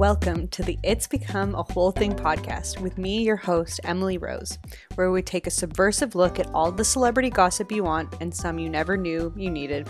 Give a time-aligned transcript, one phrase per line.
[0.00, 4.58] Welcome to the It's Become a Whole Thing podcast with me, your host, Emily Rose,
[4.94, 8.58] where we take a subversive look at all the celebrity gossip you want and some
[8.58, 9.86] you never knew you needed.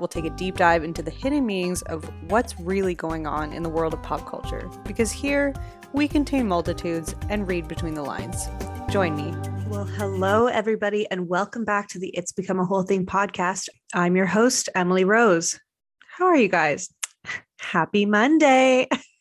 [0.00, 3.62] We'll take a deep dive into the hidden meanings of what's really going on in
[3.62, 5.54] the world of pop culture, because here
[5.92, 8.48] we contain multitudes and read between the lines.
[8.90, 9.32] Join me.
[9.68, 13.68] Well, hello, everybody, and welcome back to the It's Become a Whole Thing podcast.
[13.94, 15.56] I'm your host, Emily Rose.
[16.18, 16.92] How are you guys?
[17.60, 18.88] Happy Monday.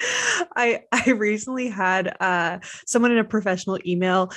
[0.00, 4.30] I I recently had uh, someone in a professional email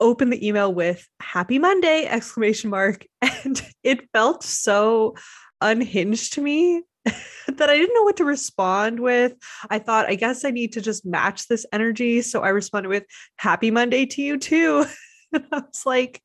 [0.00, 3.06] open the email with happy monday exclamation mark
[3.44, 5.14] and it felt so
[5.60, 9.34] unhinged to me that I didn't know what to respond with.
[9.70, 12.22] I thought, I guess I need to just match this energy.
[12.22, 13.04] So I responded with
[13.36, 14.84] happy Monday to you too.
[15.32, 16.22] and I was like,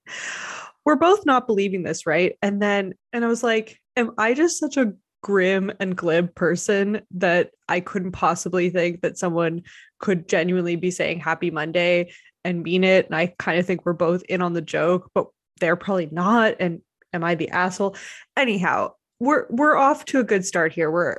[0.85, 2.37] we're both not believing this, right?
[2.41, 4.93] And then, and I was like, am I just such a
[5.27, 9.63] grim and glib person that I couldn't possibly think that someone
[9.99, 12.13] could genuinely be saying happy Monday
[12.45, 13.07] and mean it.
[13.07, 15.27] And I kind of think we're both in on the joke, but
[15.59, 16.55] they're probably not.
[16.61, 16.79] And
[17.11, 17.97] am I the asshole?
[18.37, 20.89] Anyhow, we're we're off to a good start here.
[20.89, 21.17] We're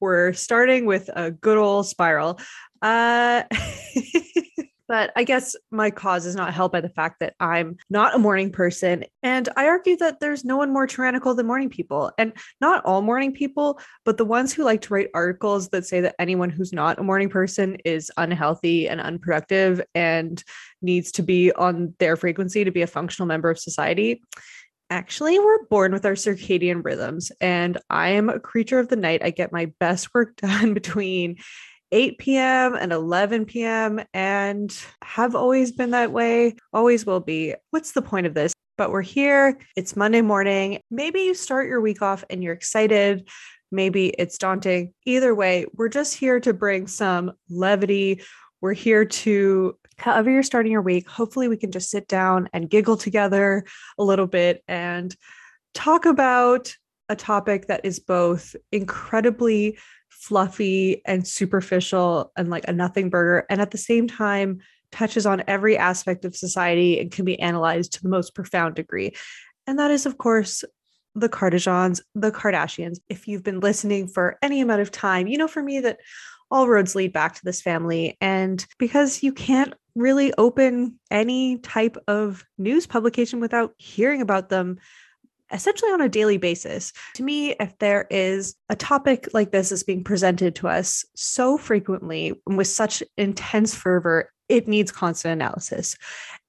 [0.00, 2.40] we're starting with a good old spiral.
[2.80, 3.42] Uh
[4.90, 8.18] But I guess my cause is not helped by the fact that I'm not a
[8.18, 9.04] morning person.
[9.22, 12.10] And I argue that there's no one more tyrannical than morning people.
[12.18, 16.00] And not all morning people, but the ones who like to write articles that say
[16.00, 20.42] that anyone who's not a morning person is unhealthy and unproductive and
[20.82, 24.20] needs to be on their frequency to be a functional member of society
[24.92, 29.22] actually we're born with our circadian rhythms and i am a creature of the night
[29.22, 31.36] i get my best work done between
[31.92, 32.74] 8 p.m.
[32.74, 34.00] and 11 p.m.
[34.14, 37.54] and have always been that way, always will be.
[37.70, 38.52] What's the point of this?
[38.78, 39.58] But we're here.
[39.76, 40.80] It's Monday morning.
[40.90, 43.28] Maybe you start your week off and you're excited.
[43.72, 44.94] Maybe it's daunting.
[45.04, 48.22] Either way, we're just here to bring some levity.
[48.60, 52.70] We're here to, however, you're starting your week, hopefully we can just sit down and
[52.70, 53.64] giggle together
[53.98, 55.14] a little bit and
[55.74, 56.74] talk about
[57.08, 59.78] a topic that is both incredibly
[60.20, 63.46] fluffy and superficial and like a nothing burger.
[63.48, 64.60] And at the same time,
[64.92, 69.12] touches on every aspect of society and can be analyzed to the most profound degree.
[69.66, 70.62] And that is, of course,
[71.14, 72.98] the Kardashians, the Kardashians.
[73.08, 75.98] If you've been listening for any amount of time, you know for me that
[76.50, 78.18] all roads lead back to this family.
[78.20, 84.78] And because you can't really open any type of news publication without hearing about them
[85.52, 86.92] essentially on a daily basis.
[87.14, 91.58] To me, if there is a topic like this is being presented to us so
[91.58, 95.96] frequently and with such intense fervor, it needs constant analysis.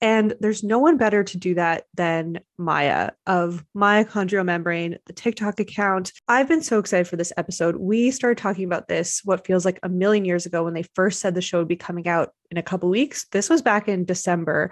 [0.02, 5.60] And there's no one better to do that than Maia of Mitochondrial Membrane, the TikTok
[5.60, 6.12] account.
[6.28, 7.76] I've been so excited for this episode.
[7.76, 11.20] We started talking about this what feels like a million years ago when they first
[11.20, 13.28] said the show would be coming out in a couple weeks.
[13.32, 14.72] This was back in December.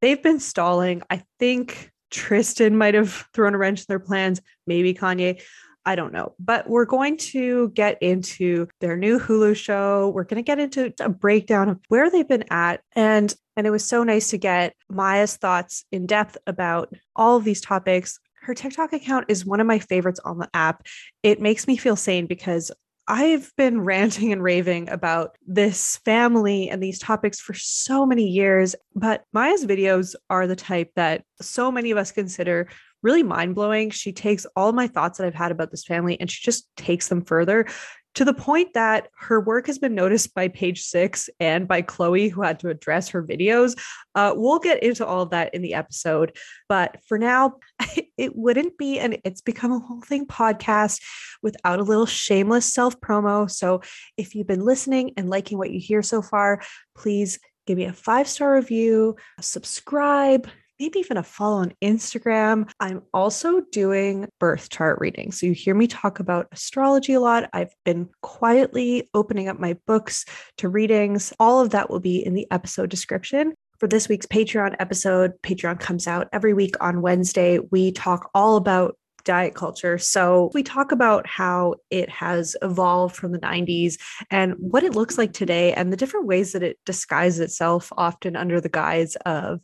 [0.00, 1.02] They've been stalling.
[1.10, 5.42] I think Tristan might have thrown a wrench in their plans, maybe Kanye.
[5.84, 6.34] I don't know.
[6.38, 10.12] But we're going to get into their new Hulu show.
[10.14, 13.70] We're going to get into a breakdown of where they've been at and and it
[13.70, 18.18] was so nice to get Maia's thoughts in depth about all of these topics.
[18.40, 20.86] Her TikTok account is one of my favorites on the app.
[21.22, 22.70] It makes me feel sane because
[23.08, 28.74] I've been ranting and raving about this family and these topics for so many years,
[28.94, 32.68] but Maia's videos are the type that so many of us consider
[33.02, 33.90] really mind blowing.
[33.90, 37.08] She takes all my thoughts that I've had about this family and she just takes
[37.08, 37.66] them further
[38.14, 42.30] to the point that her work has been noticed by page six and by Khloe,
[42.30, 43.78] who had to address her videos.
[44.14, 46.36] Uh, we'll get into all of that in the episode.
[46.68, 47.56] But for now,
[48.16, 51.02] it wouldn't be an It's Become a Whole Thing podcast
[51.42, 53.50] without a little shameless self promo.
[53.50, 53.82] So
[54.16, 56.62] if you've been listening and liking what you hear so far,
[56.96, 62.70] please give me a five star review, subscribe, maybe even a follow on Instagram.
[62.80, 65.40] I'm also doing birth chart readings.
[65.40, 67.48] So you hear me talk about astrology a lot.
[67.52, 70.24] I've been quietly opening up my books
[70.58, 71.32] to readings.
[71.38, 73.54] All of that will be in the episode description.
[73.78, 77.58] For this week's Patreon episode, Patreon comes out every week on Wednesday.
[77.58, 79.98] We talk all about diet culture.
[79.98, 83.96] So we talk about how it has evolved from the 90s
[84.30, 88.36] and what it looks like today and the different ways that it disguises itself often
[88.36, 89.60] under the guise of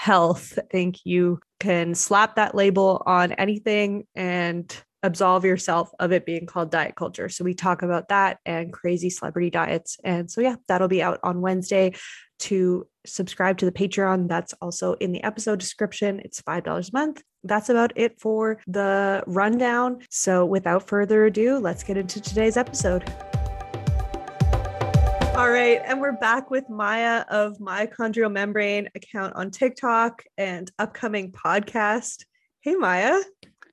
[0.00, 0.58] health.
[0.58, 6.46] I think you can slap that label on anything and absolve yourself of it being
[6.46, 7.28] called diet culture.
[7.28, 9.98] So we talk about that and crazy celebrity diets.
[10.02, 11.92] And so yeah, that'll be out on Wednesday.
[12.44, 16.20] To subscribe to the Patreon, that's also in the episode description.
[16.20, 17.22] It's $5 a month.
[17.44, 19.98] That's about it for the rundown.
[20.08, 23.04] So without further ado, let's get into today's episode.
[25.40, 31.32] All right, and we're back with Maia of Mitochondrial Membrane account on TikTok and upcoming
[31.32, 32.26] podcast.
[32.60, 33.18] Hey, Maia.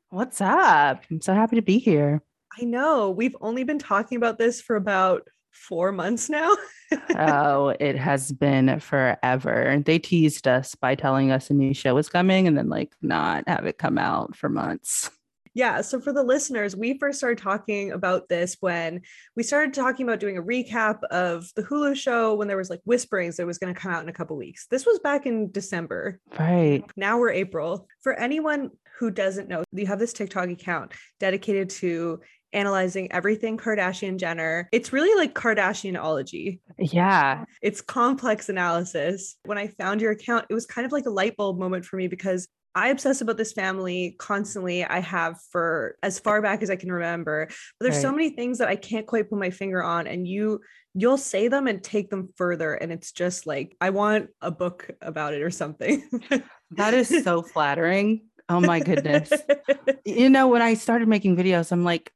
[0.07, 1.03] What's up?
[1.11, 2.23] I'm so happy to be here.
[2.57, 6.55] I know we've only been talking about this for about four months now.
[7.17, 9.83] oh, it has been forever.
[9.85, 13.43] They teased us by telling us a new show was coming and then, like, not
[13.45, 15.11] have it come out for months.
[15.57, 15.81] Yeah.
[15.81, 19.01] So for the listeners, we first started talking about this when
[19.35, 22.81] we started talking about doing a recap of the Hulu show when there was like
[22.85, 24.67] whisperings that was going to come out in a couple weeks.
[24.69, 26.19] This was back in December.
[26.37, 26.83] Right.
[26.95, 27.87] Now we're April.
[28.01, 28.69] For anyone
[28.99, 32.19] who doesn't know, you have this TikTok account dedicated to
[32.53, 34.69] analyzing everything Kardashian Jenner.
[34.71, 36.59] It's really like Kardashianology.
[36.77, 37.45] Yeah.
[37.63, 39.37] It's complex analysis.
[39.43, 41.95] When I found your account, it was kind of like a light bulb moment for
[41.95, 44.85] me because I obsess about this family constantly.
[44.85, 47.47] I have for as far back as I can remember.
[47.47, 48.01] But there's right.
[48.03, 50.05] so many things that I can't quite put my finger on.
[50.05, 50.61] And you
[50.93, 52.75] you'll say them and take them further.
[52.75, 56.07] And it's just like, I want a book about it or something.
[56.71, 58.25] that is so flattering.
[58.47, 59.31] Oh my goodness.
[60.05, 62.11] you know, when I started making videos, I'm like,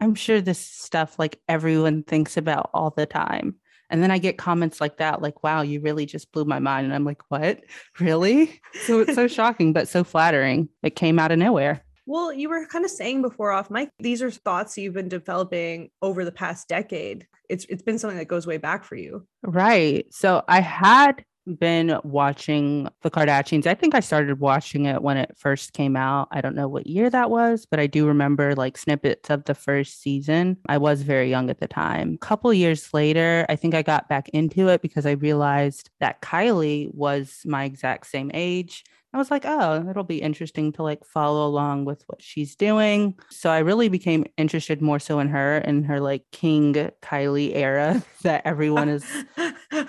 [0.00, 3.56] I'm sure this stuff like everyone thinks about all the time.
[3.90, 6.86] And then I get comments like that, like, wow, you really just blew my mind.
[6.86, 7.60] And I'm like, what?
[8.00, 8.60] Really?
[8.84, 10.68] So it's so shocking, but so flattering.
[10.82, 11.82] It came out of nowhere.
[12.04, 15.90] Well, you were kind of saying before off mic, these are thoughts you've been developing
[16.02, 17.26] over the past decade.
[17.48, 19.26] It's it's been something that goes way back for you.
[19.42, 20.06] Right.
[20.12, 21.24] So I had
[21.58, 23.66] been watching the Kardashians.
[23.66, 26.28] I think I started watching it when it first came out.
[26.30, 29.54] I don't know what year that was, but I do remember like snippets of the
[29.54, 30.56] first season.
[30.68, 32.14] I was very young at the time.
[32.14, 36.20] A couple years later, I think I got back into it because I realized that
[36.22, 38.84] Kylie was my exact same age
[39.16, 43.14] I was like, oh, it'll be interesting to like follow along with what she's doing.
[43.30, 48.04] So I really became interested more so in her and her like King Kylie era
[48.24, 49.06] that everyone is,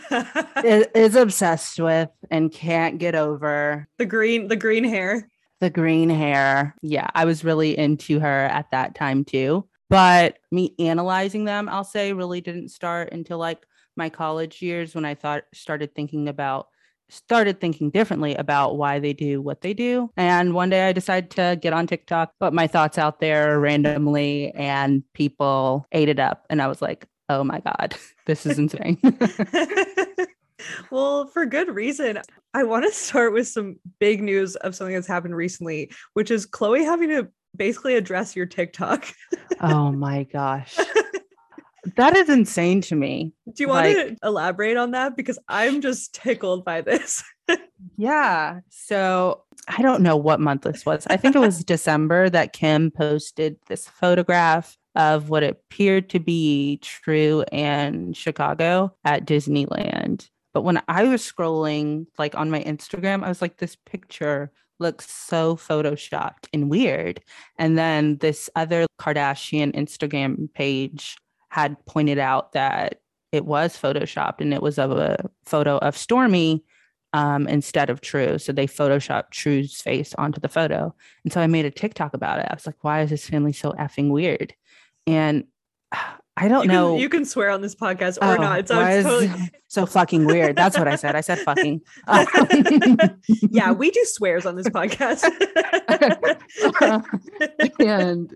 [0.96, 3.88] is, obsessed with and can't get over.
[3.98, 5.30] The green, the green hair.
[5.60, 6.76] The green hair.
[6.82, 9.68] Yeah, I was really into her at that time too.
[9.90, 13.66] But me analyzing them, I'll say, really didn't start until like
[13.96, 16.68] my college years when I thought started thinking about
[17.10, 20.12] started thinking differently about why they do what they do.
[20.18, 24.52] And one day I decided to get on TikTok, put my thoughts out there randomly,
[24.52, 26.46] and people ate it up.
[26.50, 27.96] And I was like, oh my God,
[28.26, 29.00] this is insane.
[30.92, 32.20] well, for good reason.
[32.54, 36.48] I want to start with some big news of something that's happened recently, which is
[36.48, 39.08] Khloe having to basically address your TikTok.
[39.62, 40.78] oh my gosh
[41.96, 43.34] that is insane to me.
[43.54, 45.16] Do you want like, to elaborate on that?
[45.16, 47.24] Because I'm just tickled by this.
[47.98, 48.60] yeah.
[48.70, 51.08] So I don't know what month this was.
[51.08, 56.80] I think it was December that Kim posted this photograph of what appeared to be
[56.82, 60.28] True and Chicago at Disneyland.
[60.54, 65.10] But when I was scrolling like on my Instagram, I was like, this picture looks
[65.10, 67.22] so photoshopped and weird.
[67.60, 71.16] And then this other Kardashian Instagram page
[71.50, 73.00] had pointed out that
[73.32, 76.64] it was photoshopped and it was of a photo of Stormi
[77.14, 78.40] um, instead of True.
[78.40, 80.94] So they photoshopped True's face onto the photo.
[81.24, 82.48] And so I made a TikTok about it.
[82.50, 84.56] I was like, why is this family so effing weird?
[85.08, 85.46] And
[86.40, 86.92] I don't you know.
[86.92, 88.60] Can, you can swear on this podcast or oh, not.
[88.60, 89.32] It's totally...
[89.68, 90.56] so fucking weird.
[90.56, 91.16] That's what I said.
[91.16, 91.82] I said fucking.
[93.50, 95.24] yeah, we do swears on this podcast.
[97.80, 98.36] and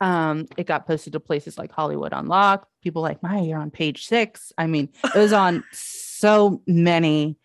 [0.00, 2.66] um, it got posted to places like Hollywood Unlocked.
[2.82, 4.52] People like, Maia, you're on page six.
[4.58, 7.38] I mean, it was on so many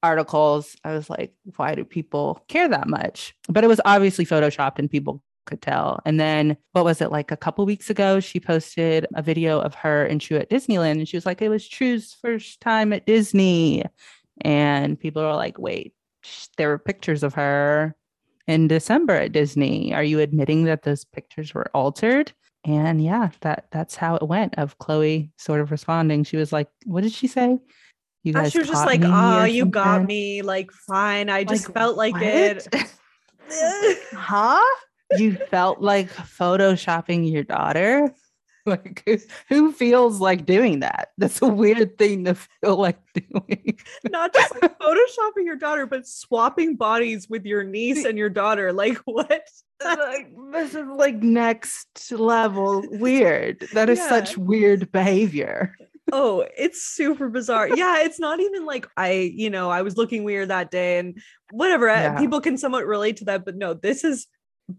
[0.00, 0.76] articles.
[0.84, 3.34] I was like, why do people care that much?
[3.48, 6.00] But it was obviously photoshopped and people could tell.
[6.06, 8.20] And then what was it like a couple weeks ago?
[8.20, 11.48] She posted a video of her and True at Disneyland, and she was like, it
[11.48, 13.84] was True's first time at Disney.
[14.42, 15.92] And people are like, wait,
[16.56, 17.94] there were pictures of her
[18.46, 19.92] in December at Disney.
[19.92, 22.32] Are you admitting that those pictures were altered?
[22.64, 26.24] And yeah, that that's how it went of Khloe sort of responding.
[26.24, 27.58] She was like, what did she say?
[28.22, 30.42] You guys she was just like, oh, you got me.
[30.42, 31.30] Like, fine.
[31.30, 32.22] I just like, felt like what?
[32.22, 32.68] it.
[34.12, 34.62] huh?
[35.16, 38.14] You felt like photoshopping your daughter?
[38.66, 39.08] like
[39.48, 41.08] who feels like doing that?
[41.18, 43.78] That's a weird thing to feel like doing.
[44.10, 48.72] Not just like photoshopping your daughter but swapping bodies with your niece and your daughter.
[48.72, 49.42] Like what?
[49.82, 52.84] Like this is like next level.
[52.86, 53.66] Weird.
[53.72, 54.10] That is yeah.
[54.10, 55.74] such weird behavior.
[56.12, 57.74] Oh it's super bizarre.
[57.74, 61.18] Yeah it's not even like i you know i was looking weird that day and
[61.50, 61.86] whatever.
[61.86, 62.18] Yeah.
[62.18, 64.26] people can somewhat relate to that but no this is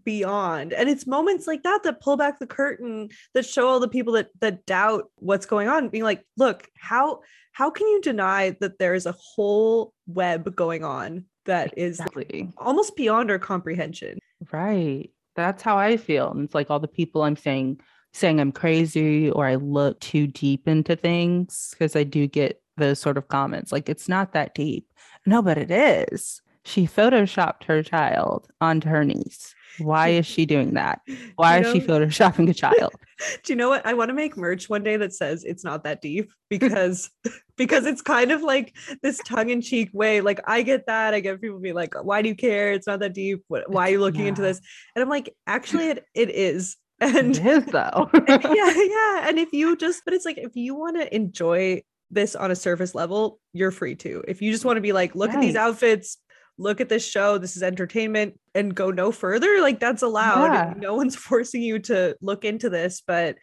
[0.04, 0.72] beyond.
[0.72, 4.14] And it's moments like that that pull back the curtain that show all the people
[4.14, 7.20] that that doubt what's going on, being like, look, how
[7.52, 12.48] how can you deny that there is a whole web going on that is exactly.
[12.56, 14.18] almost beyond our comprehension?
[14.52, 15.10] Right.
[15.36, 16.30] That's how I feel.
[16.30, 17.80] And it's like all the people I'm saying
[18.14, 22.98] saying I'm crazy or I look too deep into things because I do get those
[22.98, 24.86] sort of comments like it's not that deep.
[25.26, 26.42] No, but it is.
[26.64, 29.54] She photoshopped her child onto her niece.
[29.78, 31.00] Why is she doing that?
[31.36, 32.92] Why you know, is she photoshopping a child?
[33.44, 33.86] Do you know what?
[33.86, 37.10] I want to make merch one day that says it's not that deep because
[37.56, 40.20] because it's kind of like this tongue-in-cheek way.
[40.20, 41.14] Like I get that.
[41.14, 42.72] I get people be like, why do you care?
[42.72, 43.44] It's not that deep.
[43.48, 44.28] Why are you looking yeah.
[44.28, 44.60] into this?
[44.94, 46.76] And I'm like, actually it, it is.
[47.00, 48.08] And it is though.
[48.28, 49.28] yeah, yeah.
[49.28, 52.54] And if you just, but it's like if you want to enjoy this on a
[52.54, 54.22] surface level, you're free to.
[54.28, 55.38] If you just want to be like, look right.
[55.38, 56.18] at these outfits,
[56.62, 60.74] look at this show this is entertainment and go no further like that's allowed yeah.
[60.76, 63.36] no one's forcing you to look into this but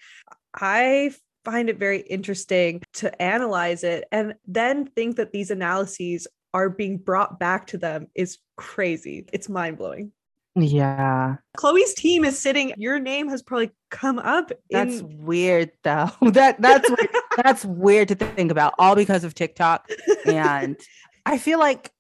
[0.56, 1.12] i
[1.46, 6.98] find it very interesting to analyze it and then think that these analyses are being
[6.98, 10.12] brought back to them is crazy it's mind-blowing
[10.56, 11.38] yeah.
[11.58, 12.74] Khloe's team is sitting.
[12.78, 14.52] Your name has probably come up.
[14.52, 16.10] In- that's weird though.
[16.32, 17.10] that that's weird.
[17.38, 19.90] that's weird to think about all because of TikTok.
[20.26, 20.78] And
[21.26, 21.92] I feel like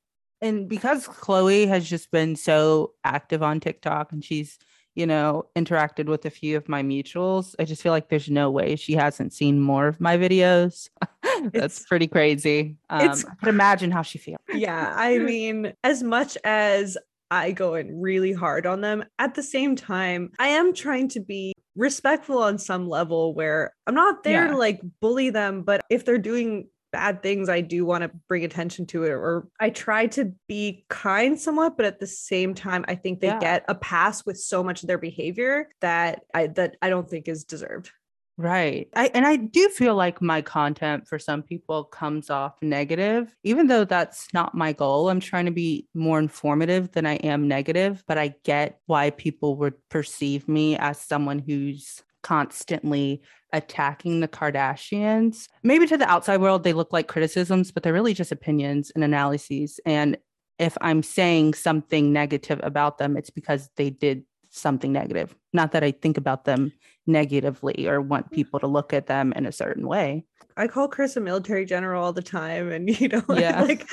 [0.41, 4.57] and because Khloe has just been so active on TikTok and she's,
[4.95, 8.49] you know, interacted with a few of my mutuals, I just feel like there's no
[8.49, 10.89] way she hasn't seen more of my videos.
[11.53, 12.77] That's pretty crazy.
[12.89, 14.39] Um, I could imagine how she feels.
[14.53, 14.93] Yeah.
[14.95, 16.97] I mean, as much as
[17.31, 21.19] I go in really hard on them, at the same time, I am trying to
[21.19, 24.51] be respectful on some level where I'm not there yeah.
[24.51, 28.43] to like bully them, but if they're doing bad things i do want to bring
[28.43, 32.83] attention to it or i try to be kind somewhat but at the same time
[32.87, 33.39] i think they yeah.
[33.39, 37.27] get a pass with so much of their behavior that i that i don't think
[37.27, 37.91] is deserved
[38.39, 38.87] Right.
[38.95, 43.67] I and I do feel like my content for some people comes off negative, even
[43.67, 45.09] though that's not my goal.
[45.09, 49.57] I'm trying to be more informative than I am negative, but I get why people
[49.57, 55.47] would perceive me as someone who's constantly attacking the Kardashians.
[55.63, 59.03] Maybe to the outside world, they look like criticisms, but they're really just opinions and
[59.03, 59.79] analyses.
[59.85, 60.17] And
[60.57, 65.35] if I'm saying something negative about them, it's because they did something negative.
[65.53, 66.71] Not that I think about them
[67.07, 70.25] negatively or want people to look at them in a certain way.
[70.57, 73.61] I call Kris a military general all the time, and you know, yeah.
[73.61, 73.87] like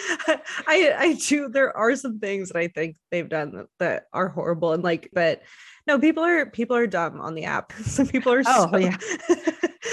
[0.67, 1.49] I, I do.
[1.49, 5.09] There are some things that I think they've done that, that are horrible, and like,
[5.13, 5.43] but
[5.87, 7.73] no, people are people are dumb on the app.
[7.85, 8.43] Some people are.
[8.47, 8.97] Oh so- yeah.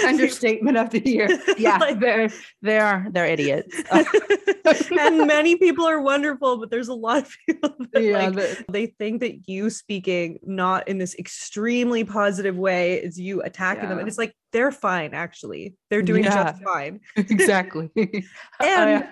[0.04, 1.28] Understatement of the year.
[1.58, 2.30] Yeah, like, they're
[2.62, 3.80] they are they're idiots.
[4.98, 8.86] and many people are wonderful, but there's a lot of people that yeah, like, they
[8.86, 13.90] think that you speaking not in this extremely positive way is you attacking yeah.
[13.90, 15.14] them, and it's like they're fine.
[15.14, 17.00] Actually, they're doing yeah, just fine.
[17.16, 17.90] exactly.
[18.60, 19.06] and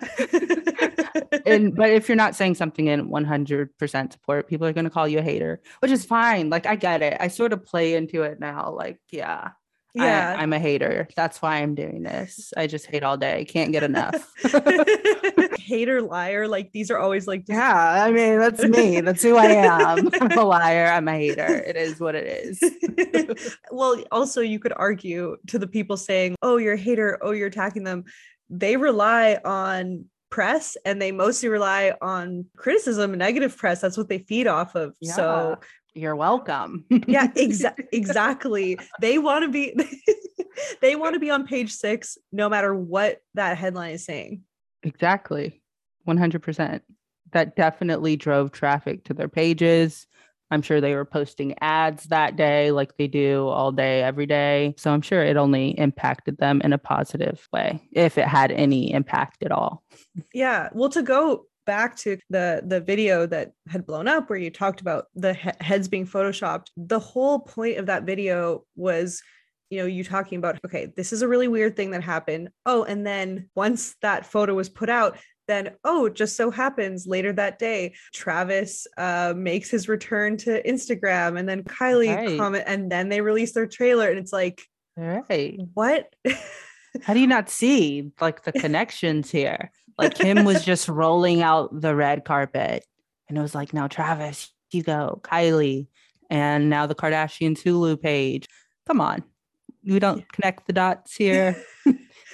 [1.45, 5.09] and but if you're not saying something in 100% support, people are going to call
[5.09, 6.49] you a hater, which is fine.
[6.49, 7.17] Like I get it.
[7.21, 8.71] I sort of play into it now.
[8.71, 9.51] Like yeah,
[9.95, 11.07] yeah, I, am a hater.
[11.17, 12.53] That's why I'm doing this.
[12.57, 13.45] I just hate all day.
[13.45, 14.33] Can't get enough.
[15.59, 16.49] Hater, liar.
[16.49, 18.05] Like these are always like, yeah.
[18.05, 19.01] I mean, that's me.
[19.03, 20.09] That's who I am.
[20.21, 20.87] I'm a liar.
[20.87, 21.47] I'm a hater.
[21.47, 23.57] It is what it is.
[23.71, 27.19] well, also, you could argue to the people saying, "Oh, you're a hater.
[27.21, 28.05] Oh, you're attacking them."
[28.49, 34.09] They rely on press and they mostly rely on criticism and negative press that's what
[34.09, 35.13] they feed off of yeah.
[35.13, 35.59] so
[35.95, 39.75] you're welcome yeah exa- exactly they want to be
[40.81, 44.43] they want to be on page six no matter what that headline is saying
[44.83, 45.63] exactly
[46.09, 46.81] 100%
[47.33, 50.07] that definitely drove traffic to their pages
[50.53, 54.75] I'm sure they were posting ads that day, like they do all day, every day.
[54.77, 58.93] So I'm sure it only impacted them in a positive way, if it had any
[58.93, 59.83] impact at all.
[60.35, 60.69] Yeah.
[60.75, 64.81] Well, to go back to the the video that had blown up where you talked
[64.81, 69.23] about the he- heads being photoshopped the whole point of that video was
[69.71, 72.50] you know you talking about okay this is a really weird thing that happened.
[72.66, 75.16] Oh and then once that photo was put out
[75.49, 81.38] then oh just so happens later that day travis uh, makes his return to instagram
[81.38, 82.38] and then kylie right.
[82.38, 84.62] comment and then they release their trailer and it's like
[84.97, 85.59] right.
[85.75, 86.12] what
[87.03, 91.69] how do you not see like the connections here like Kim was just rolling out
[91.81, 92.85] the red carpet
[93.33, 95.87] and it was like, now Travis, Hugo, Kylie,
[96.29, 98.47] and now the Kardashians Hulu page.
[98.87, 99.23] Come on.
[99.85, 101.57] We don't connect the dots here.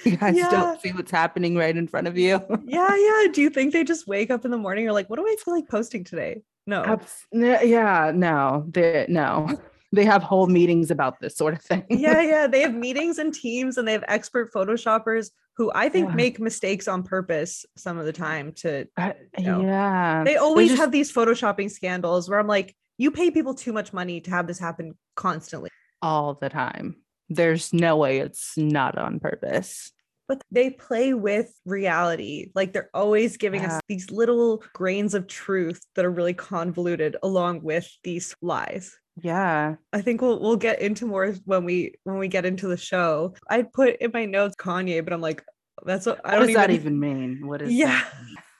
[0.03, 0.49] you guys yeah.
[0.49, 2.41] don't see what's happening right in front of you.
[2.65, 3.31] yeah, yeah.
[3.31, 5.35] Do you think they just wake up in the morning or like, what do I
[5.43, 6.41] feel like posting today?
[6.67, 6.99] No.
[7.31, 9.57] Yeah, no, they no.
[9.91, 11.83] They have whole meetings about this sort of thing.
[11.89, 12.47] yeah, yeah.
[12.47, 16.15] They have meetings and teams and they have expert photoshoppers who I think Yeah.
[16.15, 20.23] make mistakes on purpose some of the time to Uh, yeah.
[20.23, 23.91] they always just- have these photoshopping scandals where I'm like, you pay people too much
[23.93, 25.69] money to have this happen constantly.
[26.01, 26.95] all the time.
[27.27, 29.91] There's no way it's not on purpose.
[30.29, 32.51] But they play with reality.
[32.55, 33.77] Like they're always giving Yeah.
[33.77, 38.95] us these little grains of truth that are really convoluted along with these lies.
[39.21, 39.75] Yeah.
[39.93, 43.35] I think we'll we'll get into more when we when we get into the show.
[43.49, 45.43] I put in my notes Kanye, but I'm like,
[45.85, 47.45] that's what I don't does that even mean?
[47.45, 48.01] What is Yeah.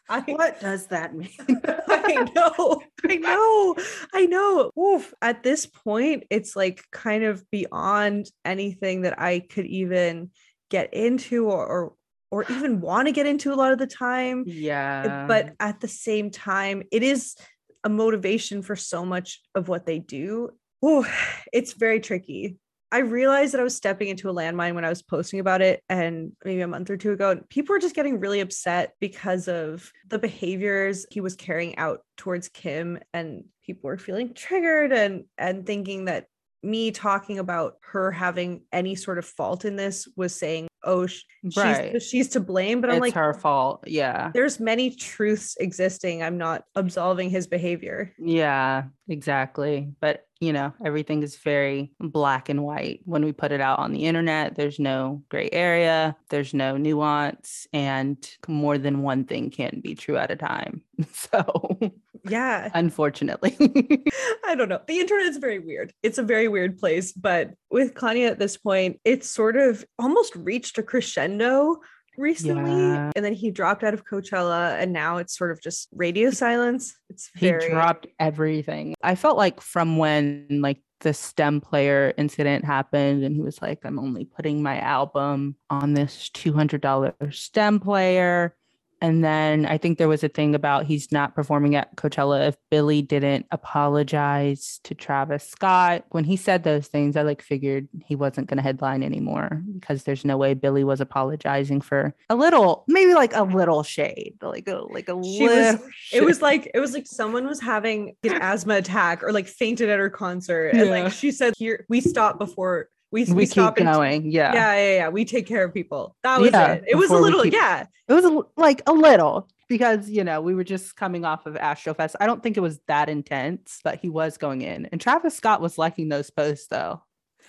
[0.10, 1.30] I, What does that mean?
[1.88, 3.76] I know, I know,
[4.14, 4.72] I know.
[4.78, 5.14] Oof.
[5.22, 10.32] At this point, it's like kind of beyond anything that I could even
[10.72, 11.94] get into or or,
[12.32, 14.44] or even want to get into a lot of the time.
[14.48, 15.26] yeah.
[15.28, 17.36] but at the same time, it is
[17.84, 20.50] a motivation for so much of what they do.
[20.84, 21.06] Ooh,
[21.54, 22.58] it's very tricky.
[22.92, 25.84] I realized that I was stepping into a landmine when I was posting about it,
[25.90, 29.92] and maybe a month or two ago, people were just getting really upset because of
[30.08, 35.68] the behaviors he was carrying out towards Kim, and people were feeling triggered and and
[35.68, 36.26] thinking that
[36.62, 41.24] me talking about her having any sort of fault in this was saying, "Oh, sh-
[41.56, 41.94] right.
[41.94, 43.84] she's she's to blame." But I'm it's like, her fault.
[43.88, 44.32] Yeah.
[44.34, 46.22] there's many truths existing.
[46.24, 48.14] I'm not absolving his behavior.
[48.20, 49.90] Yeah, exactly.
[50.02, 53.02] But, you know, everything is very black and white.
[53.06, 57.68] When we put it out on the internet, there's no gray area, there's no nuance,
[57.74, 60.82] and more than one thing can be true at a time.
[61.14, 61.94] So,
[62.28, 62.70] Yeah.
[62.74, 63.56] unfortunately.
[64.46, 64.82] I don't know.
[64.88, 65.94] The internet is very weird.
[66.04, 67.12] It's a very weird place.
[67.12, 71.78] But with Kanye at this point, it's sort of almost reached a crescendo
[72.18, 72.72] recently.
[72.72, 73.12] Yeah.
[73.16, 76.96] And then he dropped out of Coachella and now it's sort of just radio silence.
[77.10, 78.96] It's he very dropped everything.
[79.02, 83.80] I felt like from when like the STEM player incident happened and he was like,
[83.84, 88.56] I'm only putting my album on this $200 STEM player.
[89.02, 92.58] And then I think there was a thing about he's not performing at Coachella if
[92.70, 96.06] Billie didn't apologize to Travis Scott.
[96.10, 100.04] When he said those things, I like figured he wasn't going to headline anymore because
[100.04, 104.68] there's no way Billie was apologizing for a little, maybe like a little shade, like
[104.68, 105.88] a like a She was- little.
[106.14, 109.90] it was like it was like someone was having an asthma attack or like fainted
[109.90, 110.70] at her concert.
[110.70, 111.04] And Yeah.
[111.04, 114.32] like she said, here we stop before we, we, we keep going.
[114.32, 114.54] Yeah.
[114.54, 115.10] yeah, yeah, yeah.
[115.10, 116.16] We take care of people.
[116.24, 116.84] That was Yeah, it.
[116.90, 117.86] It was a little, keep- yeah.
[118.08, 121.56] It was a like a little because, you know, we were just coming off of
[121.56, 122.16] Astrofest.
[122.20, 124.88] I don't think it was that intense, but he was going in.
[124.92, 127.04] And Travis Scott was liking those posts though.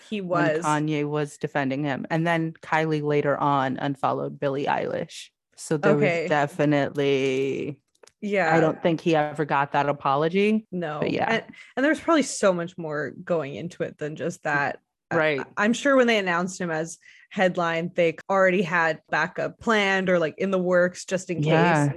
[0.09, 0.65] He was.
[0.65, 2.07] Kanye was defending him.
[2.11, 5.29] And then Kylie later on unfollowed Billie Eilish.
[5.57, 6.23] So there Okay.
[6.23, 7.81] was definitely
[8.23, 8.55] yeah.
[8.55, 10.67] I don't think he ever got that apology.
[10.73, 11.31] no yeah.
[11.31, 11.45] And,
[11.77, 14.45] and there's probably so much more going into it than just mm.
[14.45, 14.81] that.
[15.13, 15.41] Right.
[15.57, 16.99] I, am sure when they announced him as
[17.31, 21.47] headline, they already had backup planned or like in the works just in case.
[21.47, 21.93] Yeah.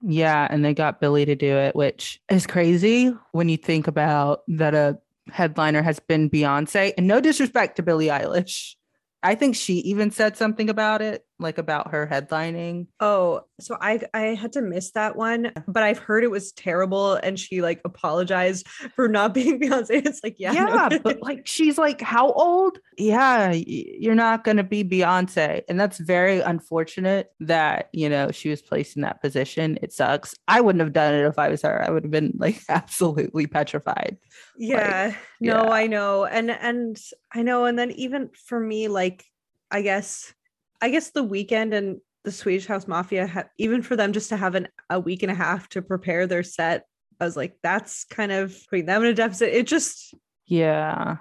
[0.00, 4.42] Yeah, and they got Billie to do it, which is crazy when you think about
[4.46, 4.98] that a
[5.32, 6.92] headliner has been Beyonce.
[6.96, 8.74] And no disrespect to Billie Eilish.
[9.22, 12.86] I think she even said something about it, like about her headlining.
[13.00, 17.14] Oh, so I I had to miss that one, but I've heard it was terrible,
[17.14, 20.06] and she like apologized for not being Beyonce.
[20.06, 22.78] It's like yeah, no but like she's like, how old?
[22.96, 25.62] Yeah, you're not gonna be Beyonce.
[25.68, 29.78] And that's very unfortunate that, you know, she was placed in that position.
[29.82, 30.34] It sucks.
[30.46, 31.84] I wouldn't have done it if I was her.
[31.84, 34.18] I would have been like absolutely petrified.
[34.56, 35.70] yeah no yeah.
[35.70, 36.98] i know and and
[37.32, 39.24] i know and then even for me like
[39.70, 40.32] i guess
[40.80, 44.36] i guess the Weeknd and the swedish house mafia ha- even for them just to
[44.36, 46.84] have an a week and a half to prepare their set
[47.20, 50.14] i was like that's kind of putting them in a deficit it just
[50.46, 51.18] Yeah.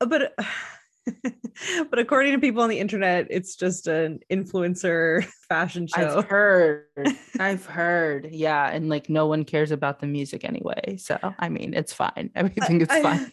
[0.00, 0.32] but
[1.90, 6.84] but according to people on the internet it's just an influencer fashion show I've heard.
[7.38, 8.28] I've heard.
[8.32, 8.68] Yeah.
[8.68, 10.96] And like no one cares about the music anyway.
[10.96, 12.30] So I mean it's fine.
[12.34, 13.30] Everything is I, fine.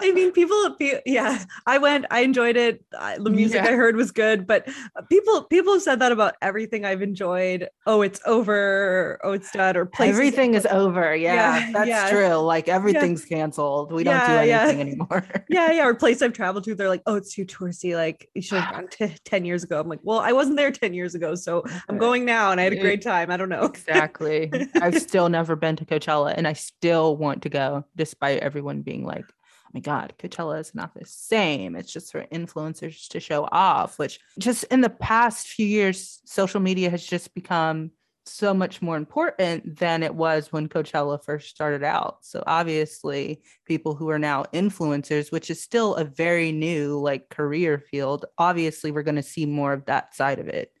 [0.00, 2.84] I mean, people, yeah, I went, I enjoyed it.
[2.98, 3.70] I, the music Yeah.
[3.70, 7.68] I heard was good, but uh, people, people have said that about everything I've enjoyed.
[7.86, 9.20] Oh, it's over.
[9.22, 9.76] Oh, it's done.
[9.76, 10.16] Or places.
[10.16, 11.14] Everything is over.
[11.14, 12.10] Yeah, Yeah, that's yeah.
[12.10, 12.36] true.
[12.36, 13.92] Like everything's canceled.
[13.92, 15.24] We don't do anything anymore.
[15.48, 15.86] Yeah, yeah.
[15.86, 17.94] Or place I've traveled to, they're like, oh, Oh, it's too touristy.
[17.94, 19.78] Like you should have gone t- ten years ago.
[19.78, 22.64] I'm like, well, I wasn't there ten years ago, so I'm going now, and I
[22.64, 23.30] had a great time.
[23.30, 23.64] I don't know.
[23.64, 24.50] Exactly.
[24.80, 29.04] I've still never been to Coachella and I still want to go despite everyone being
[29.04, 31.76] like, oh my God, Coachella is not the same.
[31.76, 36.60] It's just for influencers to show off, which just in the past few years, social
[36.60, 37.90] media has just become
[38.26, 42.18] so much more important than it was when Coachella first started out.
[42.22, 47.78] So obviously, people who are now influencers, which is still a very new like career
[47.78, 50.72] field, obviously we're going to see more of that side of it.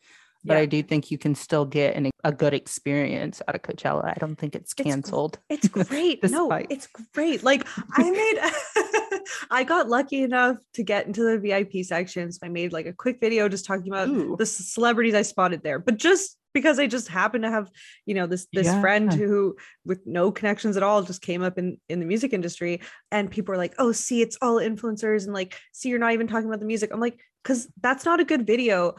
[0.44, 0.60] But Yeah.
[0.60, 4.04] I do think you can still get an, a good experience out of Coachella.
[4.06, 5.38] I don't think it's It's canceled.
[5.48, 6.22] It's great.
[6.30, 7.44] no, it's great.
[7.44, 12.32] Like I made I got lucky enough to get into the VIP section.
[12.32, 14.36] So I made like a quick video just talking about Ooh.
[14.36, 15.78] the celebrities I spotted there.
[15.78, 17.70] But just because I just happened to have,
[18.06, 21.78] you know, this this friend who with no connections at all just came up in
[21.88, 25.58] in the music industry and people were like, "Oh, see, it's all influencers and like,
[25.72, 28.46] see you're not even talking about the music." I'm like, "Cuz that's not a good
[28.46, 28.94] video.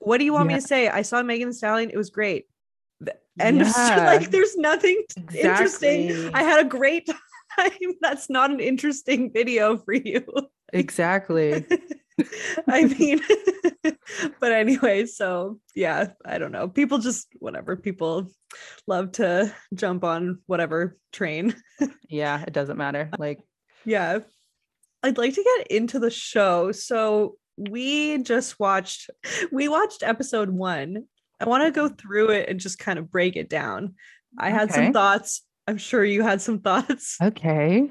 [0.00, 0.88] What do you want me to say?
[0.88, 1.90] I saw Megan Thee Stallion.
[1.90, 2.46] It was great."
[3.04, 3.86] Th- End of story.
[3.96, 4.06] Yeah.
[4.06, 5.02] like there's nothing
[5.34, 6.34] interesting.
[6.34, 7.06] I had a great
[7.58, 7.70] time.
[8.00, 10.24] That's not an interesting video for you.
[10.72, 11.64] Exactly.
[12.68, 13.20] I mean,
[14.40, 16.68] but anyway, so yeah, I don't know.
[16.68, 17.76] People just whatever.
[17.76, 18.30] People
[18.86, 21.54] love to jump on whatever train.
[22.08, 23.10] yeah, it doesn't matter.
[23.18, 23.40] Like,
[23.84, 24.20] Yeah.
[25.02, 26.72] I'd like to get into the show.
[26.72, 29.10] So we just watched
[29.52, 31.04] we watched episode 1.
[31.40, 33.96] I want to go through it and just kind of break it down.
[34.38, 34.84] I had Okay.
[34.86, 35.42] some thoughts.
[35.66, 37.16] I'm sure you had some thoughts.
[37.22, 37.90] okay.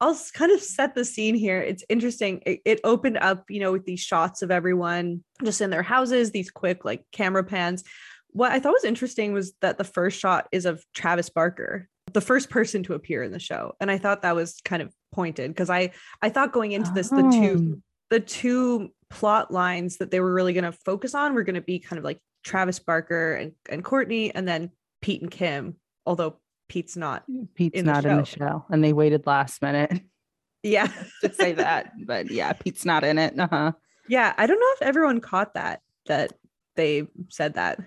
[0.00, 1.60] I'll kind of set the scene here.
[1.60, 2.42] It's interesting.
[2.46, 6.30] It, it opened up, you know, with these shots of everyone just in their houses,
[6.30, 7.82] these quick like camera pans.
[8.30, 12.20] What I thought was interesting was that the first shot is of Travis Barker, the
[12.20, 15.50] first person to appear in the show, and I thought that was kind of pointed
[15.50, 17.82] because I I thought going into this the two oh.
[18.10, 21.60] the two plot lines that they were really going to focus on were going to
[21.60, 25.76] be kind of like Travis Barker and, and Kourtney, and then Pete and Kim.
[26.06, 28.64] Although Pete's not, Pete's in the not in the show.
[28.70, 30.00] and they waited last minute
[30.62, 30.88] yeah,
[31.22, 31.92] to say that.
[32.06, 33.38] But yeah, Pete's not in it.
[33.38, 33.72] Uh-huh.
[34.08, 36.32] Yeah, I don't know if everyone caught that that
[36.76, 37.78] they said that.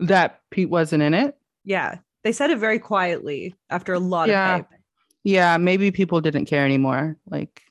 [0.00, 1.36] That Pete wasn't in it.
[1.64, 4.44] Yeah, they said it very quietly after a lot Yeah.
[4.56, 4.80] of hype.
[5.24, 7.16] Yeah, maybe people didn't care anymore.
[7.28, 7.62] Like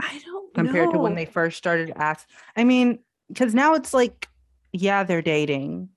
[0.00, 2.26] I don't compared to when they first started ask.
[2.56, 4.28] I mean, because now it's like,
[4.72, 5.88] yeah, they're dating.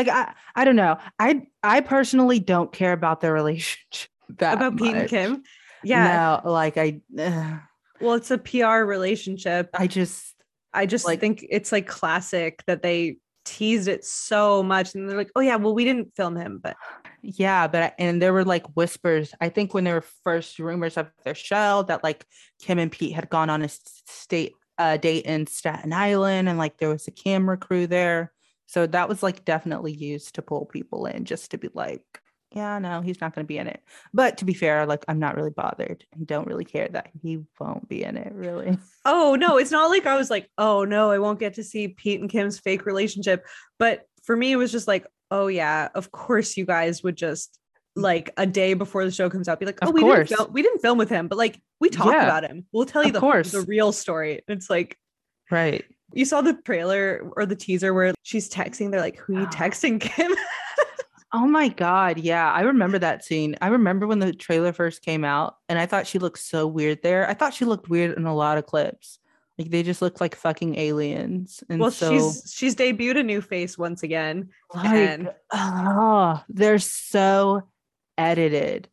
[0.00, 0.96] Like I, I don't know.
[1.18, 4.08] I, I personally don't care about their relationship
[4.38, 5.08] that about Pete and.
[5.08, 5.42] Kim.
[5.82, 7.58] Yeah, No, like I, ugh,
[8.00, 9.70] well, it's a PR relationship.
[9.74, 10.34] I just
[10.72, 15.16] I just like- think it's like classic that they teased it so much, and they're
[15.16, 16.76] like, "Oh yeah, well, we didn't film him, but
[17.22, 19.34] Yeah, but I- and there were like whispers.
[19.40, 22.24] I think when there were first rumors of their show that like
[22.62, 26.78] Kim and Pete had gone on a state uh, date in Staten Island, and like
[26.78, 28.32] there was a camera crew there.
[28.70, 32.04] So that was like definitely used to pull people in, just to be like,
[32.52, 33.82] yeah, no, he's not going to be in it.
[34.14, 37.40] But to be fair, like I'm not really bothered and don't really care that he
[37.58, 38.32] won't be in it.
[38.32, 41.64] Really, oh no, it's not like I was like, oh no, I won't get to
[41.64, 43.44] see Pete and Kim's fake relationship.
[43.76, 47.58] But for me, it was just like, oh yeah, of course you guys would just
[47.96, 50.28] like a day before the show comes out be like, oh, Of we course.
[50.28, 52.22] didn't film, we didn't film with him, but like we talk Yeah.
[52.24, 52.66] about him.
[52.72, 53.50] We'll tell you the course.
[53.50, 54.42] the real story.
[54.46, 54.96] It's like
[55.50, 55.84] right?
[56.12, 58.90] You saw the trailer or the teaser where she's texting.
[58.90, 60.32] They're like, who you texting, Kim?
[61.32, 62.18] Oh my God.
[62.18, 62.50] Yeah.
[62.52, 63.54] I remember that scene.
[63.60, 67.02] I remember when the trailer first came out and I thought she looked so weird
[67.04, 67.28] there.
[67.28, 69.20] I thought she looked weird in a lot of clips.
[69.56, 71.62] Like they just looked like fucking aliens.
[71.68, 74.48] And well, so she's she's debuted a new face once again.
[74.74, 77.62] like, and- oh, they're so
[78.18, 78.88] edited.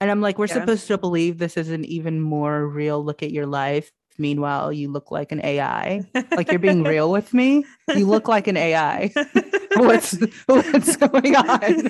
[0.00, 0.54] And I'm like, we're Yeah.
[0.54, 3.92] supposed to believe this is an even more real look at your life.
[4.18, 6.04] Meanwhile, you look like an AI.
[6.36, 7.64] Like you're being real with me.
[7.94, 9.12] You look like an AI.
[9.76, 11.60] what's what's going on?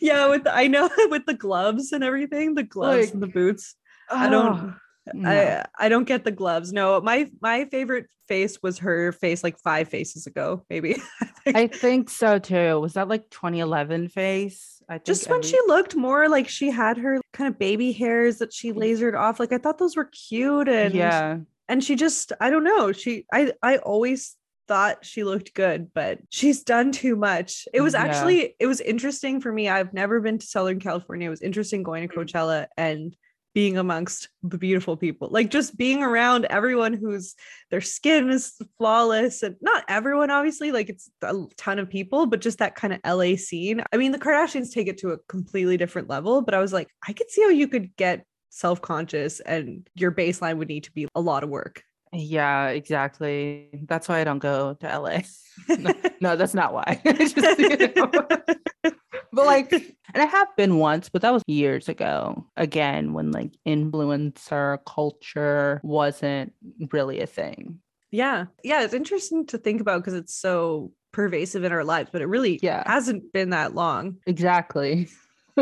[0.00, 3.28] yeah, with the, I know with the gloves and everything, the gloves Like, and the
[3.28, 3.74] boots.
[4.10, 4.74] I don't Oh,
[5.12, 5.28] no.
[5.28, 6.72] I I don't get the gloves.
[6.72, 10.96] No, my my favorite face was her face like five faces ago, maybe.
[11.46, 12.78] I think so too.
[12.80, 14.80] Was that like 2011 face?
[14.88, 17.92] I think Just when every- she looked more like she had her kind of baby
[17.92, 19.40] hairs that she lasered off.
[19.40, 21.38] Like I thought those were cute and yeah,
[21.68, 22.92] and she just I don't know.
[22.92, 24.36] She I I always
[24.68, 27.66] thought she looked good, but she's done too much.
[27.74, 28.02] It was Yeah.
[28.04, 29.68] actually it was interesting for me.
[29.68, 31.26] I've never been to Southern California.
[31.26, 32.24] It was interesting going to Mm.
[32.24, 33.16] Coachella and
[33.54, 35.28] being amongst the beautiful people.
[35.30, 37.34] Like just being around everyone who's
[37.70, 42.40] their skin is flawless and not everyone obviously, like it's a ton of people, but
[42.40, 43.82] just that kind of LA scene.
[43.92, 46.88] I mean, the Kardashians take it to a completely different level, but I was like,
[47.06, 51.08] I could see how you could get self-conscious and your baseline would need to be
[51.14, 51.82] a lot of work.
[52.12, 53.68] yeah, exactly.
[53.88, 55.20] That's why I don't go to LA.
[55.68, 57.00] no, no, that's not why.
[57.06, 58.12] Just, you know.
[59.32, 62.46] But like, and I have been once, but that was years ago.
[62.56, 66.52] Again, when like influencer culture wasn't
[66.92, 67.78] really a thing.
[68.10, 68.46] Yeah.
[68.62, 68.82] Yeah.
[68.82, 72.58] It's interesting to think about because it's so pervasive in our lives, but it really
[72.62, 72.82] Yeah.
[72.86, 74.16] hasn't been that long.
[74.26, 75.08] Exactly.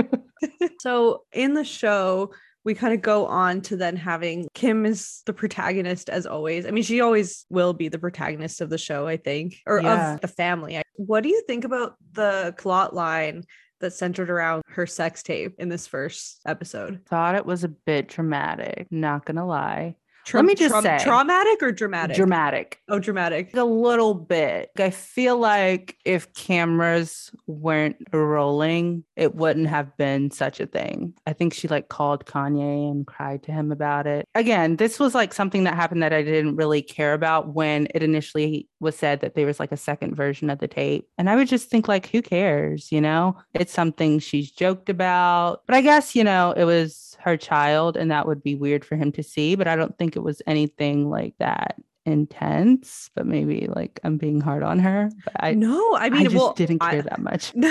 [0.81, 2.33] So in the show,
[2.65, 6.67] we kind of go on to then having Kim is the protagonist as always.
[6.67, 10.15] I mean, she always will be the protagonist of the show, I think, or Yeah.
[10.15, 10.81] of the family.
[10.97, 13.45] What do you think about the plot line
[13.81, 17.01] that centered around her sex tape in this first episode?
[17.07, 19.97] Thought it was a bit dramatic, not gonna lie.
[20.25, 22.17] Tra- me just say- traumatic or dramatic?
[22.17, 22.79] Dramatic.
[22.89, 23.55] oh, dramatic.
[23.57, 24.71] A little bit.
[24.79, 31.15] I feel like if cameras weren't rolling, it wouldn't have been such a thing.
[31.27, 34.27] I think she like called Kanye and cried to him about it.
[34.35, 38.03] Again, this was like something that happened that I didn't really care about when it
[38.03, 41.09] initially was said that there was like a second version of the tape.
[41.19, 43.37] And I would just think like who cares, you know?
[43.55, 45.63] It's something she's joked about.
[45.67, 48.97] But I guess, you know, it was her child and that would be weird for
[48.97, 53.67] him to see, but I don't think it was anything like that intense, but maybe
[53.69, 55.11] like I'm being hard on her.
[55.25, 57.53] But I, no, I I, mean, just well, didn't I- care that much.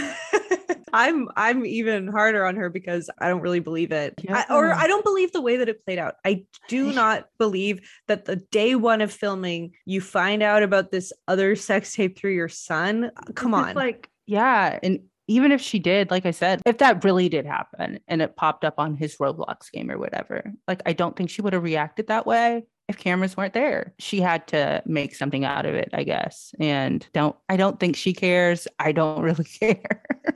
[0.91, 4.15] I'm I'm even harder on her because I don't really believe it.
[4.27, 6.15] I- or I don't believe the way that it played out.
[6.25, 11.13] I do not believe that the day one of filming you find out about this
[11.27, 13.12] other sex tape through your son.
[13.35, 13.75] Come Because, on.
[13.75, 14.79] Like, yeah.
[14.81, 18.35] And even if she did, like I said, if that really did happen and it
[18.35, 21.63] popped up on his Roblox game or whatever, like I don't think she would have
[21.63, 23.93] reacted that way if cameras weren't there.
[23.99, 26.51] She had to make something out of it, I guess.
[26.59, 28.67] And don't I don't think she cares.
[28.79, 30.03] I don't really care.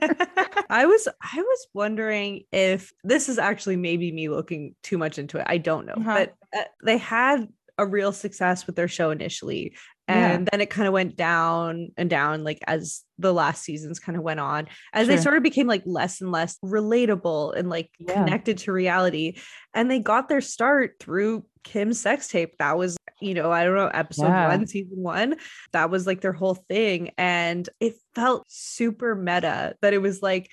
[0.70, 5.38] I was I was wondering if this is actually maybe me looking too much into
[5.38, 5.46] it.
[5.48, 6.26] I don't know, Uh-huh.
[6.26, 9.74] but uh, they had a real success with their show initially,
[10.08, 10.32] Yeah.
[10.34, 14.18] and then it kind of went down and down, like as the last seasons kind
[14.18, 17.90] of went on, as they sort of became like less and less relatable and like
[17.98, 18.14] Yeah.
[18.14, 19.38] connected to reality,
[19.72, 22.58] and they got their start through Kim's sex tape.
[22.58, 24.48] That was, you know, I don't know, episode Yeah.
[24.48, 25.36] one, season one.
[25.72, 29.74] That was like their whole thing, and it felt super meta.
[29.80, 30.50] That it was like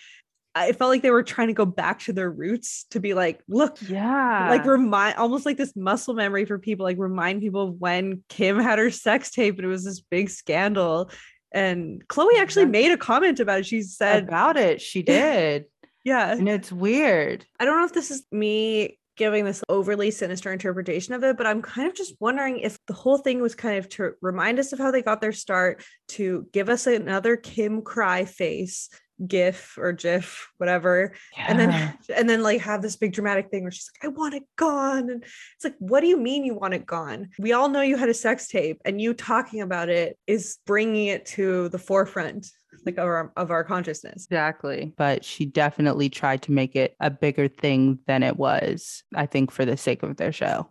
[0.53, 3.41] I felt like they were trying to go back to their roots to be like,
[3.47, 4.49] look, yeah.
[4.49, 8.59] like remind almost like this muscle memory for people, like remind people of when Kim
[8.59, 11.09] had her sex tape and it was this big scandal.
[11.53, 12.65] And Khloe actually Exactly.
[12.65, 13.65] made a comment about it.
[13.65, 14.81] She said, about it.
[14.81, 15.65] She did.
[16.03, 17.45] Yeah, and it's weird.
[17.59, 21.45] I don't know if this is me giving this overly sinister interpretation of it, but
[21.45, 24.73] I'm kind of just wondering if the whole thing was kind of to remind us
[24.73, 28.89] of how they got their start, to give us another Kim cry face
[29.27, 33.71] gif or gif whatever and then and then like have this big dramatic thing where
[33.71, 36.73] she's like i want it gone and it's like what do you mean you want
[36.73, 40.17] it gone we all know you had a sex tape and you talking about it
[40.27, 42.47] is bringing it to the forefront
[42.85, 44.93] like of our, of our consciousness Exactly.
[44.97, 49.51] But she definitely tried to make it a bigger thing than it was, I think,
[49.51, 50.69] for the sake of their show.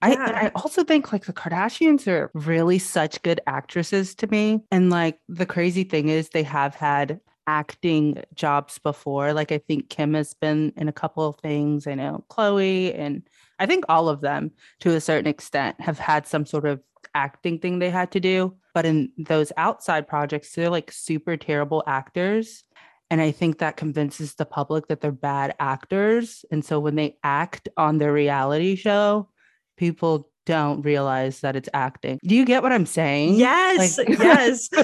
[0.00, 0.32] I, Yeah.
[0.34, 4.60] I also think like the Kardashians are really such good actresses to me.
[4.70, 9.32] And like the crazy thing is they have had acting jobs before.
[9.32, 11.86] Like I think Kim has been in a couple of things.
[11.86, 13.22] I know Khloe and
[13.58, 14.50] I think all of them
[14.80, 16.80] to a certain extent have had some sort of
[17.14, 18.56] acting thing they had to do.
[18.74, 22.64] But in those outside projects, they're like super terrible actors.
[23.10, 26.44] And I think that convinces the public that they're bad actors.
[26.50, 29.28] And so when they act on their reality show,
[29.76, 32.18] people don't realize that it's acting.
[32.24, 33.34] Do you get what I'm saying?
[33.36, 34.68] yes Like- yes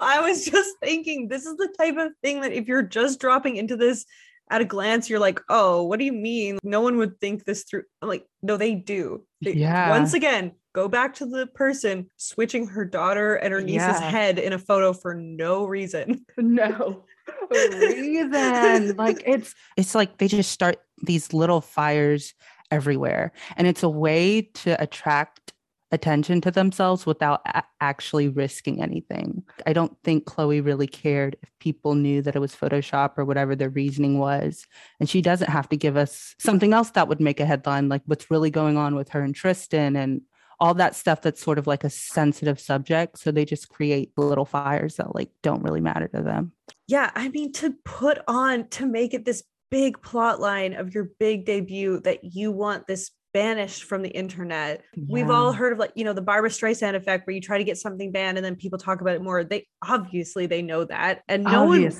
[0.00, 3.56] i was just thinking this is the type of thing that if you're just dropping
[3.56, 4.04] into this
[4.50, 7.62] at a glance you're like oh what do you mean no one would think this
[7.64, 9.90] through I'm like no they do They- Yeah.
[9.90, 14.10] once again go back to the person switching her daughter and her niece's Yeah.
[14.10, 17.04] head in a photo for no reason no
[17.50, 18.96] reason.
[18.96, 22.34] like it's it's like they just start these little fires
[22.74, 23.32] everywhere.
[23.56, 25.52] And it's a way to attract
[25.92, 29.44] attention to themselves without a- actually risking anything.
[29.64, 33.54] I don't think Khloe really cared if people knew that it was Photoshop or whatever
[33.54, 34.66] their reasoning was.
[34.98, 38.02] And she doesn't have to give us something else that would make a headline, like
[38.06, 40.22] what's really going on with her and Tristan and
[40.58, 43.18] all that stuff that's sort of like a sensitive subject.
[43.18, 46.52] So they just create little fires that like don't really matter to them.
[46.88, 49.42] yeah i mean to put on to make it this
[49.74, 54.82] big plot line of your big debut that you want this banished from the internet.
[55.08, 57.64] We've all heard of like you know the Barbra Streisand effect where you try to
[57.64, 59.42] get something banned and then people talk about it more.
[59.42, 61.22] They obviously they know that.
[61.26, 61.90] And no one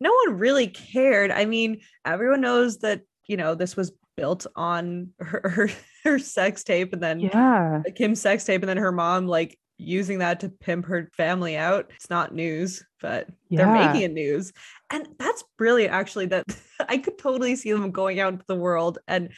[0.00, 1.30] no one really cared.
[1.30, 5.70] I mean, everyone knows that, you know, this was built on her, her,
[6.04, 7.82] her sex tape and then Yeah.
[7.94, 11.90] Kim's sex tape and then her mom like using that to pimp her family out.
[11.94, 14.52] It's not news, but they're making it news.
[14.90, 16.44] And that's brilliant actually that
[16.88, 19.30] I could totally see them going out into the world and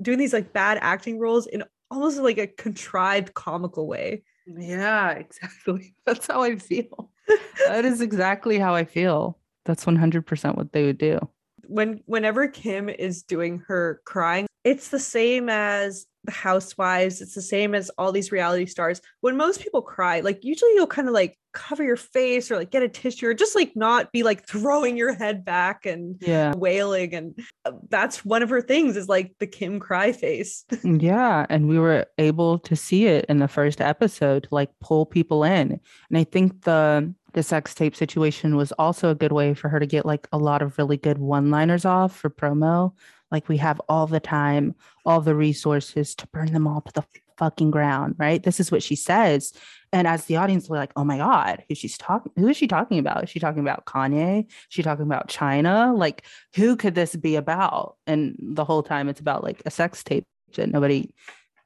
[0.00, 4.22] doing these like bad acting roles in almost like a contrived comical way.
[4.46, 5.94] Yeah, exactly.
[6.04, 7.10] That's how I feel.
[7.66, 9.38] that is exactly how I feel.
[9.64, 11.18] That's 100% what they would do.
[11.68, 17.42] When whenever Kim is doing her crying, it's the same as the housewives it's the
[17.42, 21.14] same as all these reality stars when most people cry like usually you'll kind of
[21.14, 24.46] like cover your face or like get a tissue or just like not be like
[24.46, 26.54] throwing your head back and Yeah.
[26.54, 31.46] wailing and uh, that's one of her things is like the kim cry face Yeah.
[31.48, 35.44] And we were able to see it in the first episode to like pull people
[35.44, 35.80] in.
[36.10, 39.78] And I think the the sex tape situation was also a good way for her
[39.78, 42.92] to get like a lot of really good one-liners off for promo.
[43.30, 47.04] Like we have all the time, all the resources to burn them all to the
[47.38, 48.42] fucking ground, right?
[48.42, 49.52] This is what she says.
[49.92, 52.66] And as the audience, we're like, oh my God, who she's talking, who is she
[52.66, 53.24] talking about?
[53.24, 54.46] Is she talking about Kanye?
[54.46, 55.96] Is she talking about Chyna?
[55.96, 57.96] Like, who could this be about?
[58.06, 61.10] And the whole time it's about like a sex tape that nobody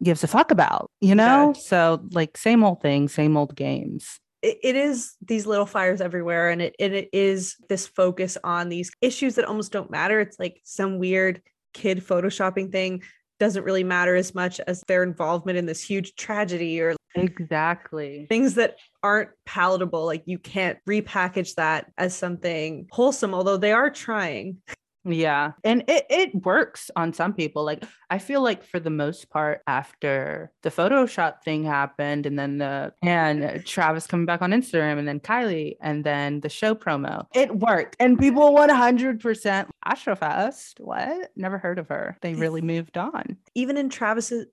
[0.03, 1.53] gives a fuck about, you know?
[1.55, 1.61] Yeah.
[1.61, 4.19] So like same old thing, same old games.
[4.43, 8.69] it, it is these little fires everywhere and it, and it is this focus on
[8.69, 13.03] these issues that almost don't matter it's like some weird kid photoshopping thing
[13.39, 18.27] doesn't really matter as much as their involvement in this huge tragedy or Exactly.
[18.29, 23.91] things that aren't palatable like you can't repackage that as something wholesome although they are
[23.91, 24.59] trying
[25.05, 25.53] Yeah.
[25.65, 27.65] And it, it works on some people.
[27.65, 32.59] Like I feel like for the most part, after the Photoshop thing happened and then
[32.59, 37.27] the and Travis coming back on Instagram and then Kylie and then the show promo,
[37.35, 37.97] it worked.
[37.99, 40.81] And people 100% Astrofest.
[40.81, 41.31] What?
[41.37, 42.17] Never heard of her.
[42.21, 43.37] They really moved on.
[43.55, 44.47] even in Travis's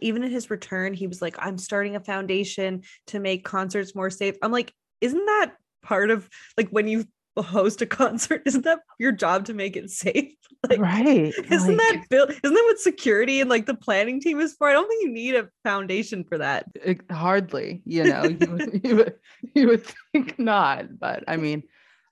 [0.00, 4.10] even in his return, he was like, I'm starting a foundation to make concerts more
[4.10, 4.36] safe.
[4.42, 7.04] I'm like, isn't that part of like when you
[7.42, 10.32] host a concert, isn't that your job to make it safe?
[10.68, 11.32] Like right.
[11.52, 14.68] isn't Like, that built isn't that what security and like the planning team is for?
[14.68, 16.64] I don't think you need a foundation for that.
[16.74, 19.14] it- hardly, you know, you would, you would,
[19.54, 20.98] you would think not.
[20.98, 21.62] But I mean,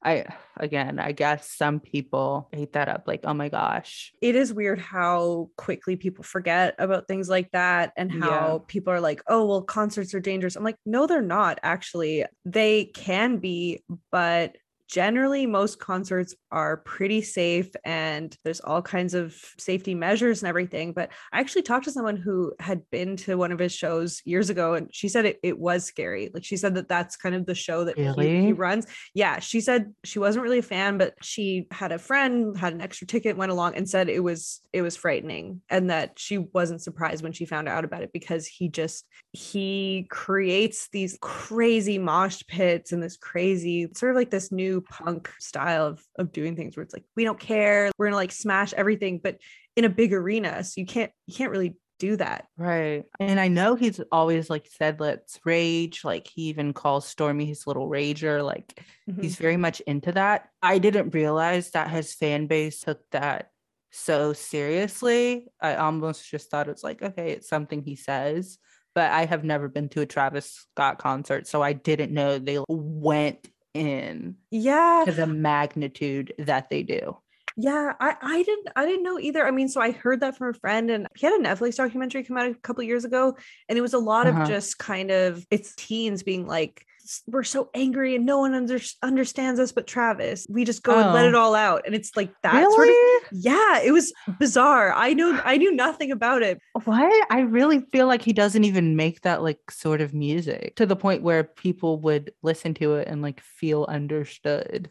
[0.01, 4.13] I, again, I guess some people hate that up like, oh my gosh.
[4.23, 8.65] It is weird how quickly people forget about things like that and how Yeah.
[8.69, 10.55] people are like, oh, well, concerts are dangerous.
[10.55, 12.25] I'm like, no, they're not actually.
[12.45, 14.55] They can be, but
[14.89, 20.93] generally most concerts are pretty safe and there's all kinds of safety measures and everything
[20.93, 24.51] but i actually talked to someone who had been to one of his shows years
[24.51, 26.31] ago and she said it, it was scary.
[26.33, 28.87] Like she said that that's kind of the show that he- he, runs.
[29.15, 32.81] Yeah she said she wasn't really a fan but she had a friend had an
[32.81, 36.83] extra ticket went along and said it was it was frightening and that she wasn't
[36.83, 42.43] surprised when she found out about it because he just he creates these crazy mosh
[42.49, 46.77] pits and this crazy sort of like this new punk style of, of doing things
[46.77, 49.39] where it's like we don't care we're gonna like smash everything but
[49.77, 53.05] in a big arena so you can't you can't really do that Right.
[53.19, 56.05] And I know he's always like said, let's rage.
[56.05, 58.45] Like he even calls Stormi his little rager.
[58.45, 59.23] Like Mhm.
[59.23, 60.51] he's very much into that.
[60.61, 63.49] I didn't realize that his fan base took that
[63.93, 65.47] so seriously.
[65.59, 68.59] I almost just thought it's like, okay, it's something he says.
[68.95, 71.47] But I have never been to a Travis Scott concert.
[71.47, 77.17] So I didn't know they went in yeah to the magnitude that they do.
[77.59, 79.47] Yeah, I, I didn't I didn't know either.
[79.47, 82.23] I mean, so I heard that from a friend, and he had a Netflix documentary
[82.23, 83.37] come out a couple years ago,
[83.69, 84.43] and it was a lot Uh-huh.
[84.43, 86.96] of just kind of it's teens being like, "S-
[87.27, 90.47] "We're so angry, and no one under, understands us but Travis.
[90.49, 91.29] We just go and let Oh.
[91.29, 92.95] it all out." And it's like that sort of
[93.33, 94.93] yeah, it was bizarre.
[94.95, 96.59] I know I knew nothing about it.
[96.85, 97.27] What?
[97.31, 100.97] I really feel like he doesn't even make that like sort of music to the
[100.97, 104.89] point where people would listen to it and like feel understood.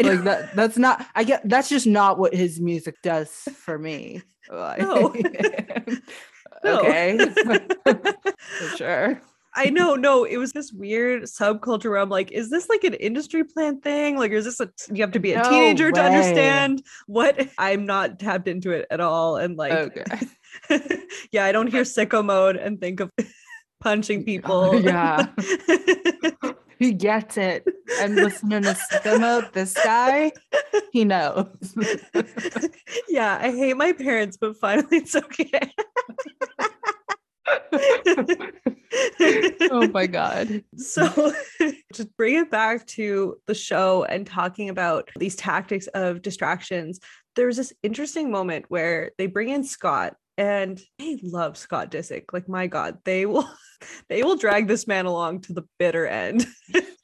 [0.00, 4.22] Like that that's not I get that's just not what his music does for me.
[4.50, 5.12] No.
[6.64, 6.78] No.
[6.80, 7.18] okay.
[8.36, 9.20] For sure.
[9.56, 12.92] I know, no, it was this weird subculture where I'm like, is this like an
[12.94, 14.18] industry plan thing?
[14.18, 17.86] Like, is this a you have to be a No teenager to understand what I'm
[17.86, 19.36] not tapped into it at all.
[19.36, 19.90] And like, oh,
[20.68, 20.98] Okay.
[21.32, 23.10] yeah, I don't hear sicko mode and think of
[23.80, 24.80] punching oh, people.
[24.80, 25.26] yeah.
[26.78, 27.64] He gets it.
[28.00, 30.32] And listening to Sicko Mode, this guy,
[30.92, 31.46] he knows.
[33.08, 35.72] yeah, I hate my parents, but finally it's okay.
[39.70, 40.62] Oh my god.
[40.76, 41.32] So,
[41.92, 47.00] just bring it back to the show and talking about these tactics of distractions.
[47.34, 52.24] There's this interesting moment where they bring in Scott and they love Scott Disick.
[52.32, 53.48] Like, my God, they will
[54.08, 56.46] they will drag this man along to the bitter end.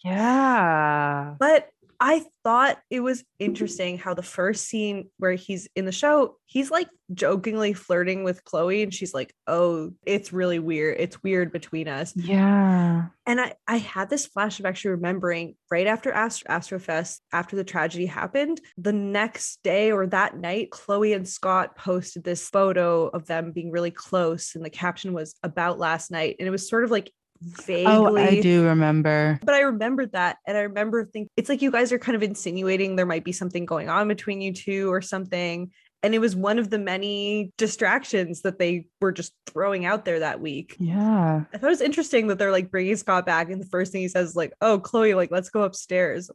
[0.04, 1.34] Yeah.
[1.38, 1.68] But
[2.04, 6.68] I thought it was interesting how the first scene where he's in the show, he's
[6.68, 10.96] like jokingly flirting with Khloe, and she's like, "Oh, it's really weird.
[10.98, 13.06] It's weird between us." Yeah.
[13.24, 17.62] And I I had this flash of actually remembering right after Astro Astrofest, after the
[17.62, 23.26] tragedy happened, the next day or that night, Khloe and Scott posted this photo of
[23.26, 26.82] them being really close, and the caption was about last night, and it was sort
[26.82, 27.12] of like
[27.42, 27.86] vaguely.
[27.86, 29.38] Oh, I do remember.
[29.44, 30.38] But I remembered that.
[30.46, 33.32] And I remember thinking it's like you guys are kind of insinuating there might be
[33.32, 35.70] something going on between you two or something.
[36.04, 40.18] And it was one of the many distractions that they were just throwing out there
[40.18, 40.74] that week.
[40.80, 41.44] Yeah.
[41.54, 43.50] I thought it was interesting that they're like bringing Scott back.
[43.50, 46.28] And the first thing he says, is like, oh, Khloe, like, let's go upstairs.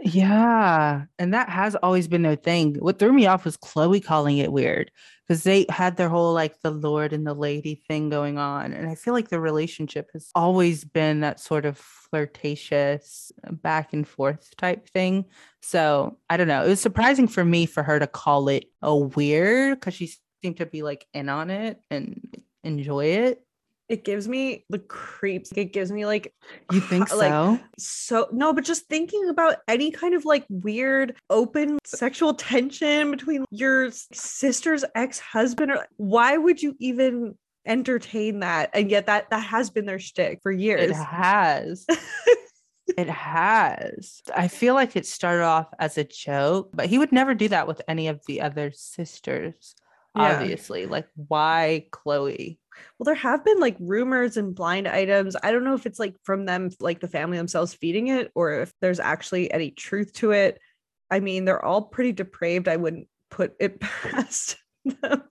[0.00, 1.04] Yeah.
[1.20, 2.74] And that has always been their thing.
[2.80, 4.90] What threw me off was Khloe calling it weird
[5.32, 8.74] because they had their whole like the Lord and the lady thing going on.
[8.74, 13.94] And I feel like the relationship has always been that sort of flirtatious uh, back
[13.94, 15.24] and forth type thing.
[15.62, 16.66] So I don't know.
[16.66, 20.12] It was surprising for me for her to call it a weird because she
[20.42, 23.42] seemed to be like in on it and enjoy it.
[23.88, 25.52] It gives me the creeps.
[25.54, 26.32] It gives me like
[26.70, 27.16] You think so?
[27.18, 33.10] like, so no, but just thinking about any kind of like weird open sexual tension
[33.10, 38.70] between your sister's ex-husband or why would you even entertain that?
[38.72, 40.90] And yet that that has been their shtick for years.
[40.90, 41.86] It has.
[42.96, 44.22] it has.
[44.34, 47.66] I feel like it started off as a joke, but he would never do that
[47.66, 49.74] with any of the other sisters.
[50.16, 50.40] Yeah.
[50.40, 52.58] Obviously, like why Khloe?
[52.98, 55.36] Well, there have been like rumors and blind items.
[55.42, 58.60] I don't know if it's like from them, like the family themselves feeding it, or
[58.62, 60.58] if there's actually any truth to it.
[61.10, 62.68] I mean, they're all pretty depraved.
[62.68, 65.22] I wouldn't put it past them.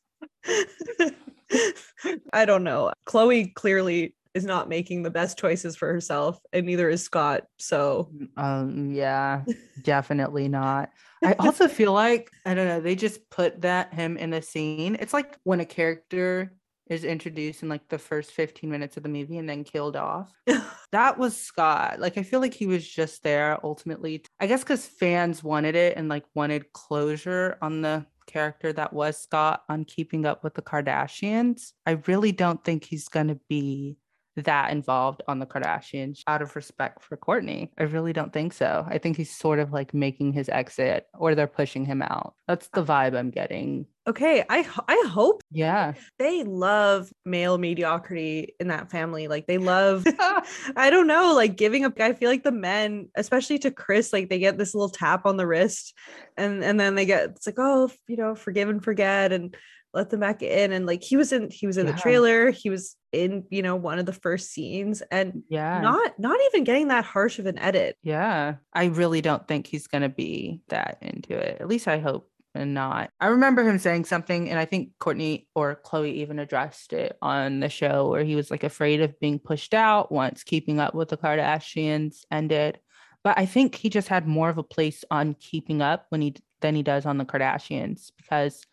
[2.33, 2.91] I don't know.
[3.05, 7.43] Khloe clearly is not making the best choices for herself, and neither is Scott.
[7.59, 9.43] So, Um, yeah,
[9.83, 10.89] definitely not.
[11.23, 12.79] I also feel like I don't know.
[12.79, 14.97] They just put that him in a scene.
[14.99, 16.53] It's like when a character
[16.91, 20.31] is introduced in like the first 15 minutes of the movie and then killed off.
[20.91, 22.01] That was Scott.
[22.01, 24.25] Like I feel like he was just there ultimately.
[24.41, 29.17] I guess because fans wanted it and like wanted closure on the character that was
[29.17, 31.71] Scott on keeping up with the Kardashians.
[31.85, 33.95] I really don't think he's gonna be
[34.37, 37.69] that involved on the Kardashians out of respect for Kourtney.
[37.77, 38.85] I really don't think so.
[38.89, 42.33] I think he's sort of like making his exit or they're pushing him out.
[42.47, 43.85] That's the vibe I'm getting.
[44.07, 45.93] okay, I I hope Yeah.
[46.17, 49.27] they love male mediocrity in that family.
[49.27, 50.05] Like they love,
[50.75, 51.99] I don't know, like giving up.
[51.99, 55.37] I feel like the men, especially to Kris, like they get this little tap on
[55.37, 55.93] the wrist,
[56.37, 59.55] and and then they get it's like oh you know forgive and forget and
[59.93, 61.93] let them back in and like he was in he was in Yeah.
[61.93, 65.81] the trailer he was in you know one of the first scenes and yeah.
[65.81, 69.87] not not even getting that harsh of an edit Yeah, I really don't think he's
[69.87, 71.57] going to be that into it.
[71.59, 73.09] At least I hope and not.
[73.19, 77.61] I remember him saying something, and I think Kourtney or Khloe even addressed it on
[77.61, 81.07] the show where he was like afraid of being pushed out once keeping up with
[81.07, 82.79] the Kardashians ended.
[83.23, 86.35] But I think he just had more of a place on keeping up when he
[86.59, 88.65] than he does on the Kardashians because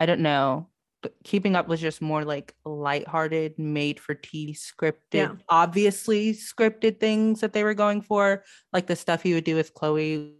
[0.00, 0.68] I don't know.
[1.02, 5.32] but Keeping up was just more like lighthearted, made for TV scripted, Yeah.
[5.50, 8.42] obviously scripted things that they were going for,
[8.72, 10.32] like the stuff he would do with Khloe,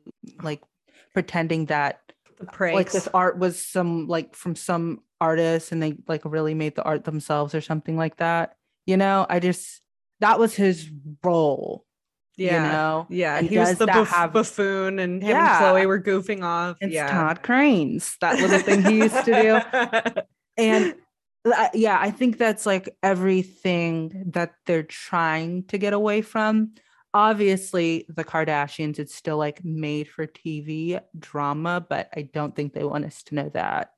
[0.42, 0.62] like
[1.12, 2.00] pretending that
[2.38, 6.54] the pranks like this art was some like from some artist and they like really
[6.54, 8.56] made the art themselves or something like that.
[8.86, 9.82] You know, I just
[10.20, 10.90] that was his
[11.22, 11.83] role.
[12.36, 15.56] Yeah You know, yeah And he was the buff- have- buffoon and him Yeah.
[15.68, 18.16] and khloe were goofing off it's yeah Todd Cranes.
[18.20, 19.62] That little thing he used to
[20.12, 20.22] do.
[20.56, 20.94] And
[21.46, 26.72] I- yeah, I think that's like everything that they're trying to get away from.
[27.12, 32.82] Obviously, the Kardashians, it's still like made for TV drama, but I don't think they
[32.84, 33.90] want us to know that,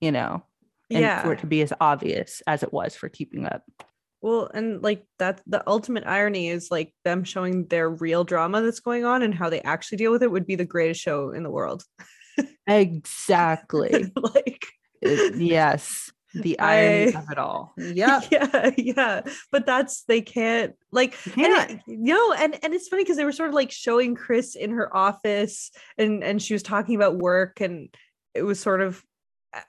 [0.00, 0.42] you know,
[0.90, 3.62] and yeah for it to be as obvious as it was for keeping up.
[4.24, 8.80] Well, and like that, the ultimate irony is like them showing their real drama that's
[8.80, 11.42] going on and how they actually deal with it would be the greatest show in
[11.42, 11.84] the world.
[12.66, 14.10] Exactly.
[14.16, 14.64] like,
[15.02, 16.10] It- yes.
[16.32, 17.74] The irony I- of it all.
[17.76, 18.20] Yeah.
[18.32, 19.20] yeah, yeah.
[19.52, 21.70] But that's they can't like, and can't.
[21.72, 24.70] it- no, and and it's funny because they were sort of like showing Kris in
[24.72, 27.94] her office, and and she was talking about work, and
[28.34, 29.00] it was sort of.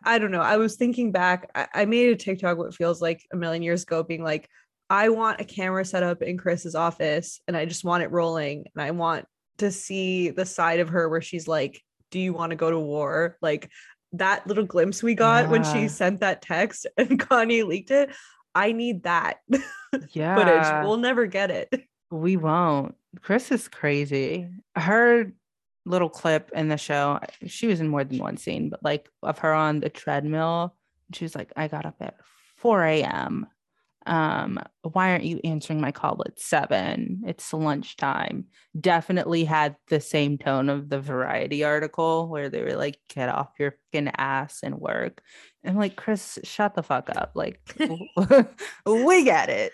[0.04, 0.42] I- don't know.
[0.42, 1.50] I was thinking back.
[1.74, 4.50] I, made a TikTok what feels like a million years ago, being like,
[4.90, 8.66] I want a camera set up in Kris's office and I just want it rolling.
[8.76, 9.26] And I want
[9.58, 11.82] to see the side of her where she's like,
[12.12, 13.38] Do you want to go to war?
[13.42, 13.70] Like
[14.14, 18.12] that little glimpse we got when she sent that text and Kanye leaked it.
[18.54, 19.38] I need that
[20.12, 20.36] Yeah.
[20.36, 20.86] footage.
[20.88, 21.74] We'll never get it.
[22.12, 22.96] We won't.
[23.22, 24.48] Kris is crazy.
[24.76, 25.34] Her
[25.86, 27.20] little clip in the show.
[27.46, 30.76] She was in more than one scene, but like of her on the treadmill.
[31.14, 32.16] She was like, I got up at
[32.58, 33.48] 4 a.m.
[34.08, 37.24] Um, why aren't you answering my call at seven?
[37.26, 38.46] It's lunchtime.
[38.80, 43.50] Definitely had the same tone of the variety article where they were like, get off
[43.58, 45.22] your fucking ass and work.
[45.64, 47.32] And like, Kris, shut the fuck up.
[47.34, 47.60] Like,
[48.86, 49.74] we get it.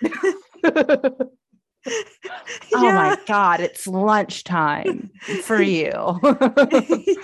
[2.74, 5.10] oh my god it's lunchtime
[5.44, 5.92] for you.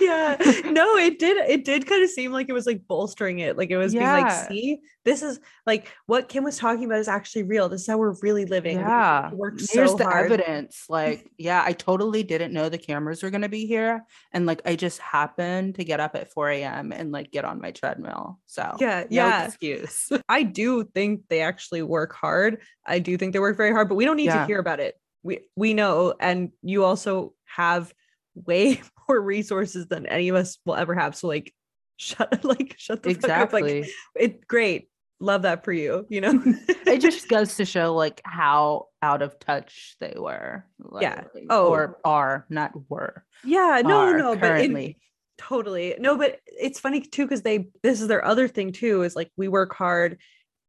[0.00, 0.36] Yeah.
[0.66, 3.70] No it did it did kind of seem like it was like bolstering it like
[3.70, 4.14] it was yeah.
[4.14, 7.68] being like see this is like what kim was talking about is actually real.
[7.68, 8.78] This is how we're really living.
[8.78, 9.30] Yeah.
[9.70, 10.26] here's so the hard.
[10.26, 14.46] evidence like yeah i totally didn't know the cameras were going to be here and
[14.46, 17.70] like i just happened to get up at 4 a.m and like get on my
[17.72, 19.46] treadmill so yeah yeah.
[19.46, 20.10] excuse.
[20.28, 23.94] I do think they actually work hard i do think they work very hard but
[23.94, 24.40] we don't need yeah.
[24.40, 24.96] to hear about it.
[25.22, 27.92] We we know and you also have
[28.34, 31.16] way more resources than any of us will ever have.
[31.16, 31.54] So like
[31.96, 33.60] shut like shut the exactly.
[33.60, 33.86] fuck up.
[33.86, 34.88] Like it's great.
[35.20, 36.40] Love that for you you know?
[36.86, 41.68] It just goes to show like how out of touch they were like, yeah oh.
[41.68, 43.24] Or are not were.
[43.44, 44.96] Yeah no no currently.
[45.38, 45.96] but totally.
[45.98, 49.32] No but it's funny too because they this is their other thing too is like
[49.36, 50.18] we work hard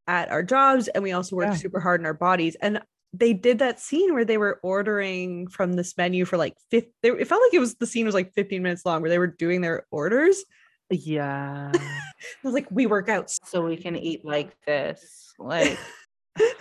[0.10, 1.54] at our jobs and we also work yeah.
[1.54, 2.82] super hard in our bodies and
[3.14, 7.28] they did that scene where they were ordering from this menu for like 50 it
[7.28, 9.62] felt like it was the scene was like 15 minutes long where they were doing
[9.62, 10.44] their orders
[10.90, 11.72] yeah.
[11.76, 12.02] I
[12.44, 13.32] was like, we work out.
[13.46, 15.34] So we can eat like this.
[15.38, 15.78] Like,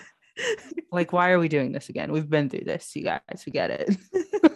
[0.92, 2.12] like, why are we doing this again?
[2.12, 3.44] We've been through this, you guys.
[3.46, 3.96] We get it.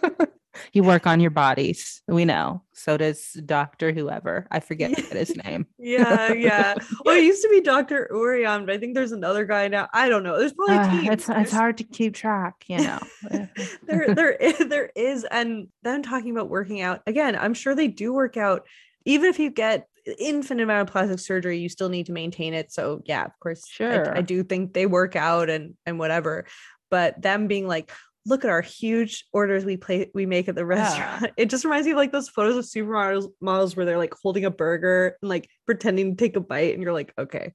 [0.73, 2.01] you work on your bodies.
[2.07, 2.63] We know.
[2.73, 3.91] So does Dr.
[3.91, 4.47] Whoever.
[4.49, 5.67] I forget his name.
[5.77, 6.75] yeah, yeah.
[7.05, 8.09] Well, it used to be Dr.
[8.11, 9.87] Ourian, but I think there's another guy now.
[9.93, 10.39] I don't know.
[10.39, 12.99] There's probably uh, it's it's hard to keep track, you know.
[13.83, 17.01] there there is, there is and then talking about working out.
[17.05, 18.65] Again, I'm sure they do work out
[19.05, 22.73] even if you get infinite amount of plastic surgery you still need to maintain it
[22.73, 26.45] so yeah of course sure I, I, do think they work out and and whatever
[26.91, 27.89] but them being like
[28.25, 31.29] look at our huge orders we play we make at the restaurant yeah.
[31.37, 34.45] it just reminds me of like those photos of supermodels models where they're like holding
[34.45, 37.53] a burger and like pretending to take a bite and you're like okay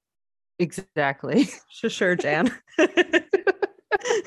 [0.58, 2.52] exactly sure, sure jan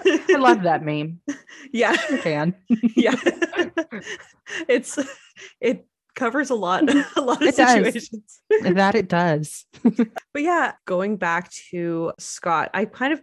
[0.03, 1.19] I love that meme.
[1.73, 1.95] Yeah.
[2.23, 2.55] Jan.
[2.97, 3.15] yeah.
[4.67, 4.99] it's
[5.61, 5.85] it
[6.15, 6.83] covers a lot
[7.15, 12.83] a lot of it situations that it does but yeah going back to scott i
[12.83, 13.21] kind of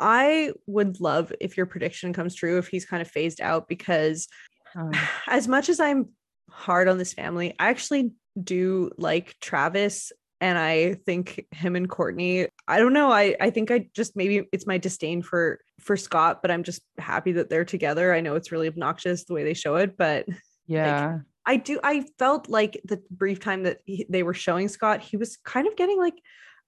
[0.00, 4.28] i would love if your prediction comes true if he's kind of phased out because
[4.76, 4.92] um,
[5.26, 6.08] as much as i'm
[6.50, 12.48] hard on this family i actually do like travis and I think him and Kourtney,
[12.66, 13.10] I don't know.
[13.10, 16.82] I I think I just maybe it's my disdain for for Scott, but I'm just
[16.98, 18.14] happy that they're together.
[18.14, 20.26] I know it's really obnoxious the way they show it, but
[20.66, 21.12] yeah.
[21.12, 21.80] Like, I do.
[21.82, 25.66] I felt like the brief time that he, they were showing Scott, he was kind
[25.66, 26.20] of getting like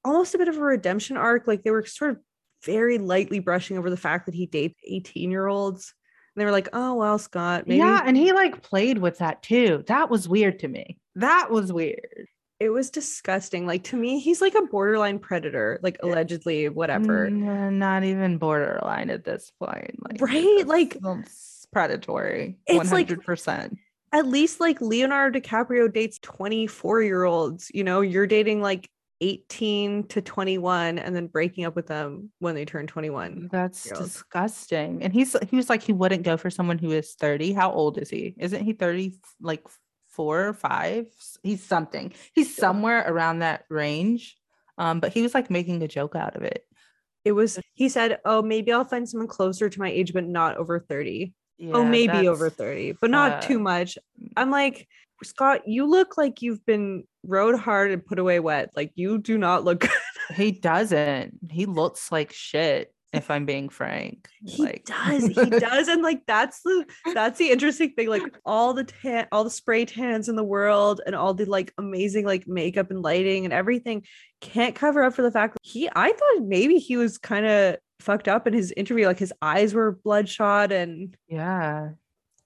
[0.05, 1.47] almost a bit of a redemption arc.
[1.47, 2.17] Like they were sort of
[2.65, 5.95] very lightly brushing over the fact that he dates 18 year olds.
[6.35, 7.67] And they were like, oh, well, Scott.
[7.67, 7.79] Maybe.
[7.79, 8.03] Yeah.
[8.05, 9.85] And he like played with that too.
[9.87, 10.99] That was weird to me.
[11.17, 12.27] That was weird.
[12.61, 13.67] It was disgusting.
[13.67, 17.31] Like to me, he's like a borderline predator, like allegedly, whatever.
[17.31, 19.97] Mm, not even borderline at this point.
[20.03, 20.67] Like, right?
[20.67, 20.99] Like
[21.73, 22.59] predatory.
[22.67, 23.47] It's 100%.
[23.47, 23.71] Like,
[24.13, 27.71] at least like Leonardo DiCaprio dates 24 year olds.
[27.73, 28.91] You know, you're dating like
[29.21, 33.49] 18 to 21 and then breaking up with them when they turn 21.
[33.51, 35.03] That's disgusting.
[35.03, 37.53] And he's he was like he wouldn't go for someone who is 30.
[37.53, 38.35] How old is he?
[38.39, 39.67] Isn't he 30 like
[40.09, 41.07] 4 or 5?
[41.43, 42.13] He's something.
[42.35, 44.37] He's somewhere around that range.
[44.79, 46.65] Um but he was like making a joke out of it.
[47.25, 50.57] It was he said, "Oh, maybe I'll find someone closer to my age but not
[50.57, 53.99] over 30." Oh, yeah, oh, maybe over 30, but not uh, too much.
[54.37, 54.89] I'm like,
[55.23, 58.71] Scott, you look like you've been rode hard and put away wet.
[58.75, 59.91] Like you do not look good.
[60.35, 61.39] he doesn't.
[61.51, 64.29] He looks like shit if I'm being frank.
[64.45, 65.27] He like does.
[65.27, 65.89] He does.
[65.89, 68.09] And like that's the that's the interesting thing.
[68.09, 71.73] Like all the tan, all the spray tans in the world and all the like
[71.77, 74.05] amazing like makeup and lighting and everything
[74.41, 77.77] can't cover up for the fact that he I thought maybe he was kind of
[78.03, 81.91] fucked up in his interview like his eyes were bloodshot and yeah.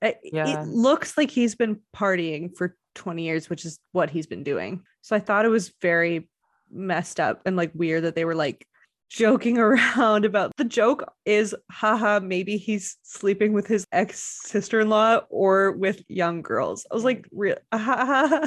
[0.03, 0.63] It, yeah.
[0.63, 4.83] it looks like he's been partying for 20 years which is what he's been doing.
[5.03, 6.29] So i thought it was very
[6.71, 8.67] messed up and like weird that they were like
[9.11, 15.73] joking around about the joke is haha maybe he's sleeping with his ex sister-in-law or
[15.73, 16.87] with young girls.
[16.91, 17.57] I was like real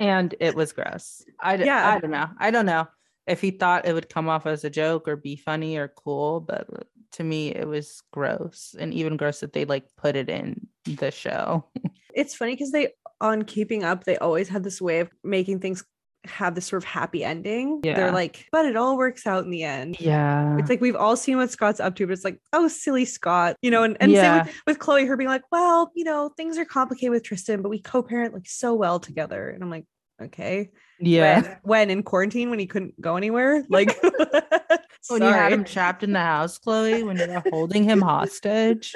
[0.00, 1.22] and it was gross.
[1.40, 1.94] I yeah.
[1.94, 2.28] I don't know.
[2.38, 2.86] I don't know
[3.28, 6.40] if he thought it would come off as a joke or be funny or cool,
[6.40, 6.66] but
[7.12, 11.10] to me it was gross and even gross that they like put it in the
[11.10, 11.64] show.
[12.14, 15.84] it's funny because they on keeping up, they always had this way of making things
[16.24, 17.80] have this sort of happy ending.
[17.82, 17.94] Yeah.
[17.94, 20.00] They're like, but it all works out in the end.
[20.00, 20.58] Yeah.
[20.58, 23.56] It's like we've all seen what Scott's up to, but it's like, oh, silly Scott,
[23.62, 24.44] you know, and, and Yeah.
[24.44, 27.62] same with, with Khloe, her being like, well, you know, things are complicated with Tristan,
[27.62, 29.48] but we co-parent like so well together.
[29.48, 29.86] And I'm like,
[30.20, 30.70] okay.
[31.00, 31.40] Yeah.
[31.40, 33.96] When, when in quarantine, when he couldn't go anywhere, like
[35.08, 38.94] When you had him trapped in the house, Khloe, when you were holding him hostage.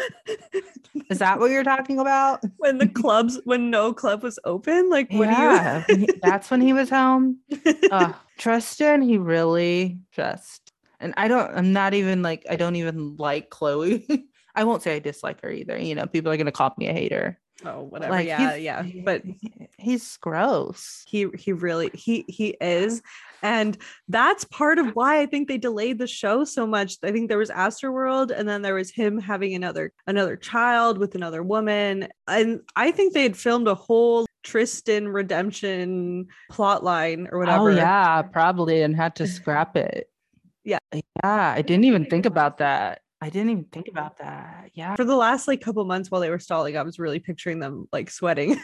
[1.08, 2.40] Is that what you're talking about?
[2.58, 5.84] when the clubs, when no club was open, like what yeah.
[5.86, 7.38] do when he- that's when he was home.
[7.48, 7.74] you?
[7.90, 13.16] uh, Tristan, he really just, and I don't, I'm not even like, I don't even
[13.16, 14.24] like Khloe.
[14.54, 15.78] I won't say I dislike her either.
[15.78, 17.40] You know, people are going to call me a hater.
[17.64, 18.12] Oh, whatever.
[18.12, 18.82] Like, yeah, yeah.
[19.04, 19.22] But
[19.78, 21.04] he's gross.
[21.06, 23.02] he he really he he is
[23.42, 23.76] and
[24.08, 27.38] that's part of why i think they delayed the show so much i think there
[27.38, 32.60] was astroworld and then there was him having another another child with another woman and
[32.76, 37.74] i think they had filmed a whole tristan redemption plot line or oh, whatever Oh,
[37.74, 40.08] yeah, probably, and had to scrap it.
[40.64, 40.78] Yeah.
[40.92, 41.02] Yeah.
[41.56, 43.01] I didn't even think about that.
[43.22, 44.70] I didn't even think about that.
[44.74, 44.96] Yeah.
[44.96, 47.88] for the last like couple months while they were stalling i was really picturing them
[47.92, 48.60] like sweating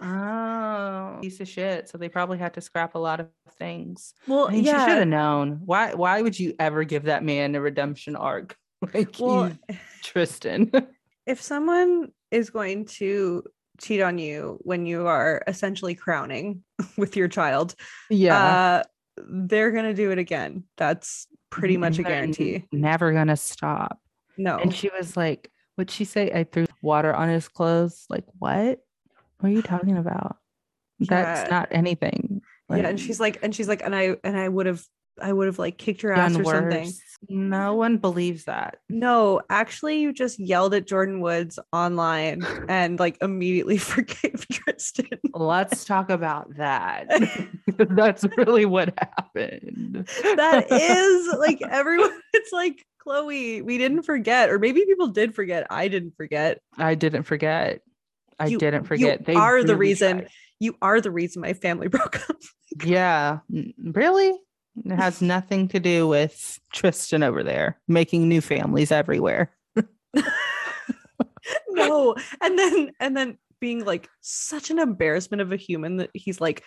[0.00, 1.88] Oh, piece of shit.
[1.88, 3.28] So they probably had to scrap a lot of
[3.58, 4.14] things.
[4.26, 5.60] well I mean, she should have known.
[5.64, 8.56] Why why would you ever give that man a redemption arc?
[8.92, 10.70] Like well he's Tristan.
[11.26, 13.42] if someone is going to
[13.80, 16.62] cheat on you when you are essentially crowning
[16.98, 17.74] with your child
[18.10, 18.36] yeah.
[18.36, 18.82] uh
[19.16, 21.26] they're gonna do it again that's
[21.56, 23.98] pretty much a guarantee Never gonna stop.
[24.36, 26.30] no And she was like, What'd she say?
[26.32, 28.06] I threw water on his clothes.
[28.08, 28.78] Like, what?
[29.40, 30.36] What are you talking about?
[31.00, 31.56] That's Yeah.
[31.58, 32.40] not anything.
[32.70, 34.82] yeah and she's like and she's like and i and i would have
[35.20, 36.92] i would have like kicked your ass done or something.
[37.30, 38.76] No one believes that.
[38.90, 45.84] no actually you just yelled at jordyn woods online and like immediately forgave tristan Let's
[45.84, 47.06] talk about that.
[47.78, 50.08] That's really what happened.
[50.36, 55.66] that is like everyone it's like khloe we didn't forget or maybe people did forget
[55.70, 57.80] i didn't forget I didn't forget.
[58.38, 59.24] I You- didn't forget.
[59.24, 60.28] They are the reason tried.
[60.60, 62.36] you are the reason my family broke up
[62.84, 63.38] Yeah.
[63.82, 64.32] Really?
[64.84, 69.50] It has nothing to do with Tristan over there making new families everywhere.
[71.70, 76.40] no and then and then being like such an embarrassment of a human that he's
[76.40, 76.62] like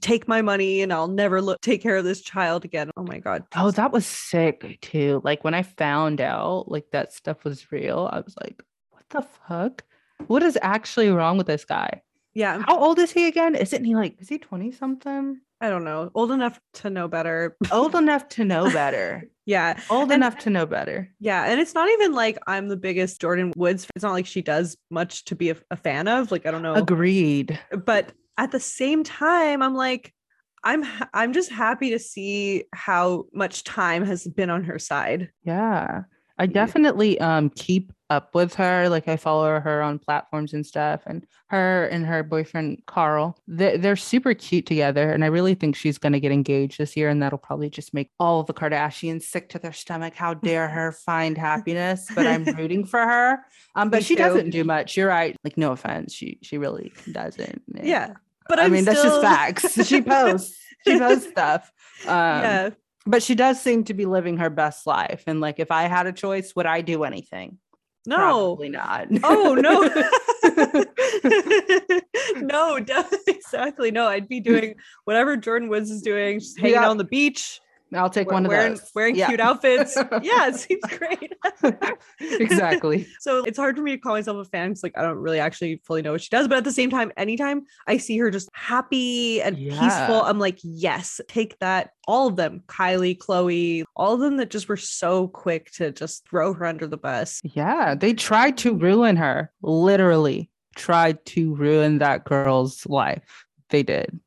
[0.00, 3.18] take my money and i'll never look take care of this child again oh my
[3.18, 5.20] god Oh, that was sick too.
[5.24, 9.22] Like when I found out like that stuff was real, I was like, what the
[9.22, 9.84] fuck?
[10.26, 12.02] What is actually wrong with this guy?
[12.34, 13.54] yeah How old is he again?
[13.54, 15.40] Isn't he like, is he 20 something?
[15.64, 19.24] I don't know old enough to know better Old enough to know better.
[19.46, 21.10] yeah Old And- enough to know better.
[21.20, 24.42] yeah and it's not even like i'm the biggest jordyn woods it's not like she
[24.42, 27.58] does much to be a, a fan of like i don't know Agreed.
[27.84, 30.12] but at the same time i'm like
[30.64, 36.02] i'm i'm just happy to see how much time has been on her side Yeah.
[36.36, 38.88] I definitely um keep up with her.
[38.88, 41.02] Like I follow her on platforms and stuff.
[41.06, 45.10] And her and her boyfriend Karl, they they're super cute together.
[45.10, 47.08] And I really think she's gonna get engaged this year.
[47.08, 50.14] And that'll probably just make all the Kardashians sick to their stomach.
[50.14, 52.06] How dare her find happiness?
[52.14, 53.40] But I'm rooting for her.
[53.74, 54.22] Um, but Me she too.
[54.22, 54.96] doesn't do much.
[54.96, 55.36] You're right.
[55.44, 56.14] Like, no offense.
[56.14, 57.62] She she really doesn't.
[57.82, 58.14] yeah
[58.48, 59.86] but I I'm mean, that's just facts.
[59.86, 60.58] She posts.
[60.86, 61.72] She posts stuff.
[62.06, 62.70] Um, yeah
[63.06, 65.24] but she does seem to be living her best life.
[65.26, 67.58] And like, if I had a choice, would I do anything?
[68.06, 69.08] No Probably not.
[69.22, 69.80] Oh no.
[72.36, 72.76] no,
[73.26, 73.90] exactly.
[73.90, 74.74] No, I'd be doing
[75.04, 76.84] whatever Jordyn Woods is doing, just hanging Yeah.
[76.84, 77.60] out on the beach,
[77.94, 78.90] I'll take we- one of wearing those.
[78.94, 79.28] wearing Yeah.
[79.28, 79.96] cute outfits.
[80.22, 81.32] yeah, it seems great.
[82.20, 83.06] exactly.
[83.20, 85.38] so it's hard for me to call myself a fan because like I don't really
[85.40, 86.48] actually fully know what she does.
[86.48, 89.80] But at the same time, anytime I see her just happy and Yeah.
[89.80, 91.90] peaceful, I'm like, yes, take that.
[92.06, 96.28] All of them, Kylie, Khloe, all of them that just were so quick to just
[96.28, 97.40] throw her under the bus.
[97.42, 97.94] Yeah.
[97.94, 103.44] They tried to ruin her, literally tried to ruin that girl's life.
[103.70, 104.18] They did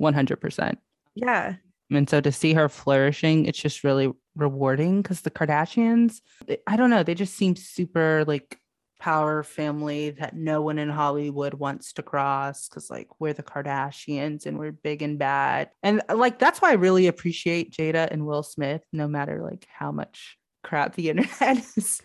[0.00, 0.76] 100%.
[1.14, 1.54] Yeah.
[1.90, 6.20] And so to see her flourishing, it's just really rewarding because the Kardashians,
[6.66, 8.58] I don't know, they just seem super like
[9.00, 14.46] power family that no one in Hollywood wants to cross because like we're the Kardashians
[14.46, 15.70] and we're big and bad.
[15.82, 19.66] And uh, like that's why I really appreciate Jada and Will Smith, no matter like
[19.72, 22.02] how much crap the internet is,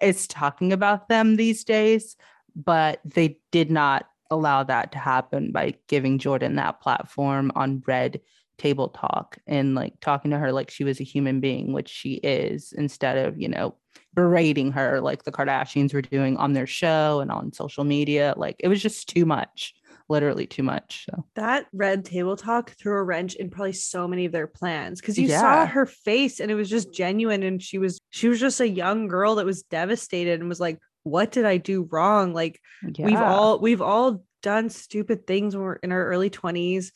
[0.00, 2.16] is talking about them these days.
[2.54, 8.20] But they did not allow that to happen by giving Jordyn that platform on red
[8.58, 12.14] table talk and like talking to her like she was a human being, which she
[12.14, 13.76] is, instead of, you know,
[14.14, 18.34] berating her like the Kardashians were doing on their show and on social media.
[18.36, 19.74] Like it was just too much,
[20.08, 21.06] literally too much.
[21.10, 25.00] So that red table talk threw a wrench in probably so many of their plans
[25.00, 25.40] because you Yeah.
[25.40, 28.68] saw her face and it was just genuine and she was she was just a
[28.68, 32.60] young girl that was devastated and was like what did i do wrong like
[32.96, 33.04] yeah.
[33.06, 36.90] we've all we've all done stupid things when we're in our early 20s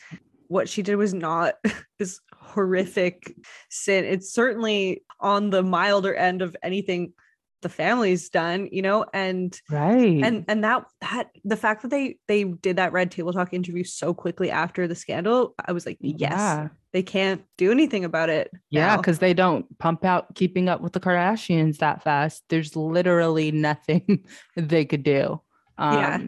[0.49, 1.55] what she did was not
[1.99, 3.35] this horrific
[3.71, 7.13] sin it's certainly on the milder end of anything
[7.63, 10.23] the family's done you know and right.
[10.23, 13.83] and and that that the fact that they they did that red table talk interview
[13.83, 16.69] so quickly after the scandal i was like yes yeah.
[16.93, 20.93] they can't do anything about it Yeah, because they don't pump out keeping up with
[20.93, 22.45] the Kardashians that fast.
[22.49, 24.25] There's literally nothing
[24.57, 25.41] they could do.
[25.79, 26.18] Um, Yeah.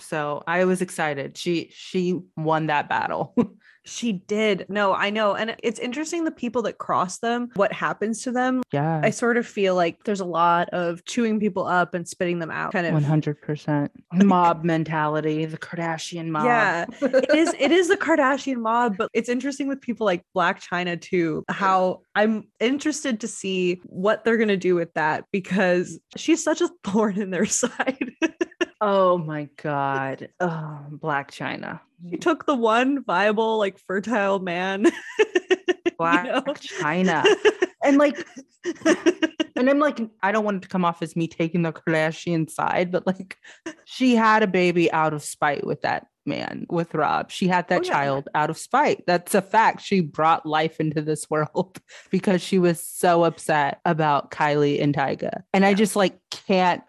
[0.00, 1.36] So I was excited.
[1.36, 3.34] She she won that battle.
[3.84, 8.22] she did no i know and it's interesting the people that cross them what happens
[8.22, 9.00] to them yeah.
[9.02, 12.50] I sort of feel like there's a lot of chewing people up and spitting them
[12.50, 16.44] out kind of One hundred percent mob mentality, the Kardashian mob.
[16.46, 20.62] Yeah, it is it is the Kardashian mob, but it's interesting with people like Blac
[20.66, 26.42] Chyna too, how I'm interested to see what they're gonna do with that because she's
[26.42, 28.12] such a thorn in their side.
[28.84, 30.28] Oh my god.
[30.40, 31.78] Oh, Blac Chyna.
[32.10, 34.86] she took the one viable, like fertile man.
[35.18, 36.52] you Black know?
[36.54, 37.24] China.
[37.84, 38.16] And like
[39.56, 42.50] and I'm like, I don't want it to come off as me taking the Kardashian
[42.50, 43.38] side, but like
[43.84, 47.30] she had a baby out of spite with that man, with Rob.
[47.30, 47.92] She had that Oh, yeah.
[47.92, 49.04] child out of spite.
[49.06, 49.80] That's a fact.
[49.82, 51.78] She brought life into this world
[52.10, 55.42] because she was so upset about Kylie and Tyga.
[55.52, 56.82] And I just like can't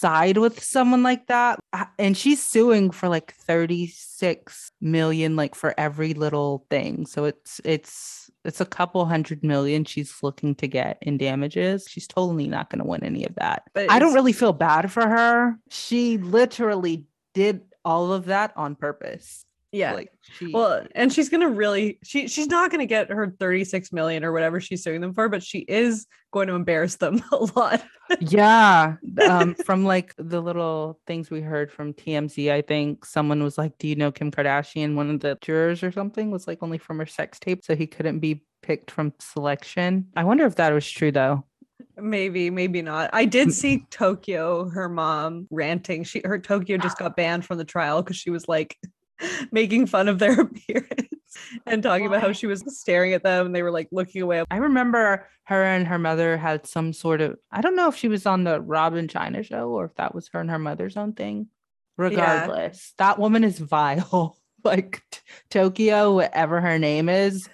[0.00, 1.58] side with someone like that.
[1.72, 7.06] Uh, And she's suing for like 36 million, like for every little thing.
[7.06, 11.86] So it's it's it's a couple hundred million she's looking to get in damages.
[11.88, 13.64] She's totally not going to win any of that.
[13.74, 15.56] But I don't really feel bad for her.
[15.68, 19.44] She literally did all of that on purpose.
[19.72, 19.92] Yeah.
[19.92, 24.24] Like she well, and she's gonna really she she's not gonna get her 36 million
[24.24, 27.82] or whatever she's suing them for, but she is going to embarrass them a lot.
[28.20, 28.96] yeah
[29.28, 33.76] um from like the little things we heard from tmz i think someone was like
[33.78, 36.98] do you know kim kardashian one of the jurors or something was like only from
[36.98, 40.88] her sex tape so he couldn't be picked from selection i wonder if that was
[40.88, 41.44] true though
[41.96, 43.10] Maybe, maybe not.
[43.12, 46.04] I did see Tokyo, her mom, ranting.
[46.04, 48.76] She her Tokyo just got banned from the trial because she was like
[49.52, 53.54] making fun of their appearance and talking about how she was staring at them and
[53.54, 54.44] they were like looking away.
[54.50, 58.08] i remember her and her mother had some sort of i don't know if she
[58.08, 61.12] was on the robin chyna show or if that was her and her mother's own
[61.12, 61.48] thing.
[61.96, 64.36] Regardless that woman is vile.
[64.62, 67.48] Like t- tokyo whatever her name is.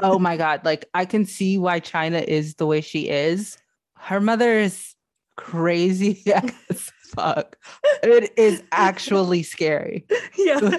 [0.00, 3.58] Oh my god like i can see why china is the way she is.
[3.98, 4.94] Her mother is
[5.36, 7.56] crazy as fuck
[8.02, 10.06] it is actually scary
[10.36, 10.58] Yeah.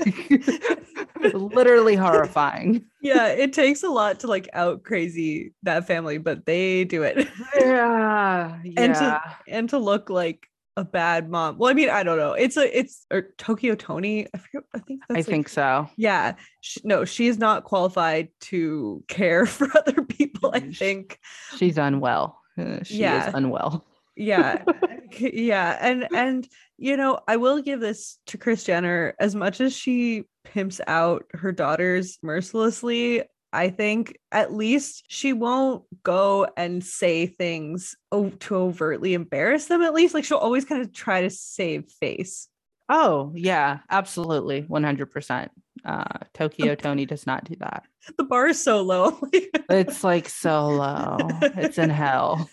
[1.24, 6.46] Like, literally horrifying yeah, it takes a lot to like out crazy that family, but
[6.46, 7.28] they do it.
[7.56, 11.58] yeah And to- and to look like a bad mom.
[11.60, 12.34] Well, I mean, I don't know.
[12.34, 14.26] It's a it's or Tokyo Toni.
[14.34, 14.64] I forget.
[14.74, 19.04] I think that's i like- think so yeah sh- no she is not qualified to
[19.08, 21.20] care for other people i think
[21.58, 23.28] she's unwell Uh, she Yeah.
[23.30, 23.86] is unwell
[24.16, 24.64] yeah
[25.20, 26.48] yeah and and
[26.78, 31.26] you know i will give this to kris jenner as much as she pimps out
[31.34, 37.96] her daughters mercilessly i think at least she won't go and say things
[38.40, 42.48] to overtly embarrass them at least like she'll always kind of try to save face
[42.90, 44.64] Oh, yeah, absolutely.
[44.64, 45.50] 100%.
[45.86, 46.04] Uh,
[46.34, 47.84] Tokyo Toni does not do that.
[48.18, 49.20] the bar is so low
[49.70, 51.18] It's like so low.
[51.42, 52.50] It's in hell.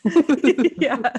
[0.78, 1.12] yeah.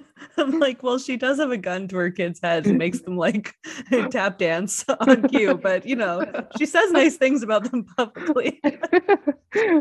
[0.36, 3.16] I'm like, well, she does have a gun to her kids' heads and makes them
[3.16, 3.54] like
[4.10, 6.24] tap dance on cue, but you know,
[6.58, 8.60] she says nice things about them publicly.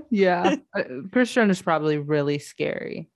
[0.09, 0.55] yeah.
[0.76, 3.09] Uh, Kris Jenner is probably really scary.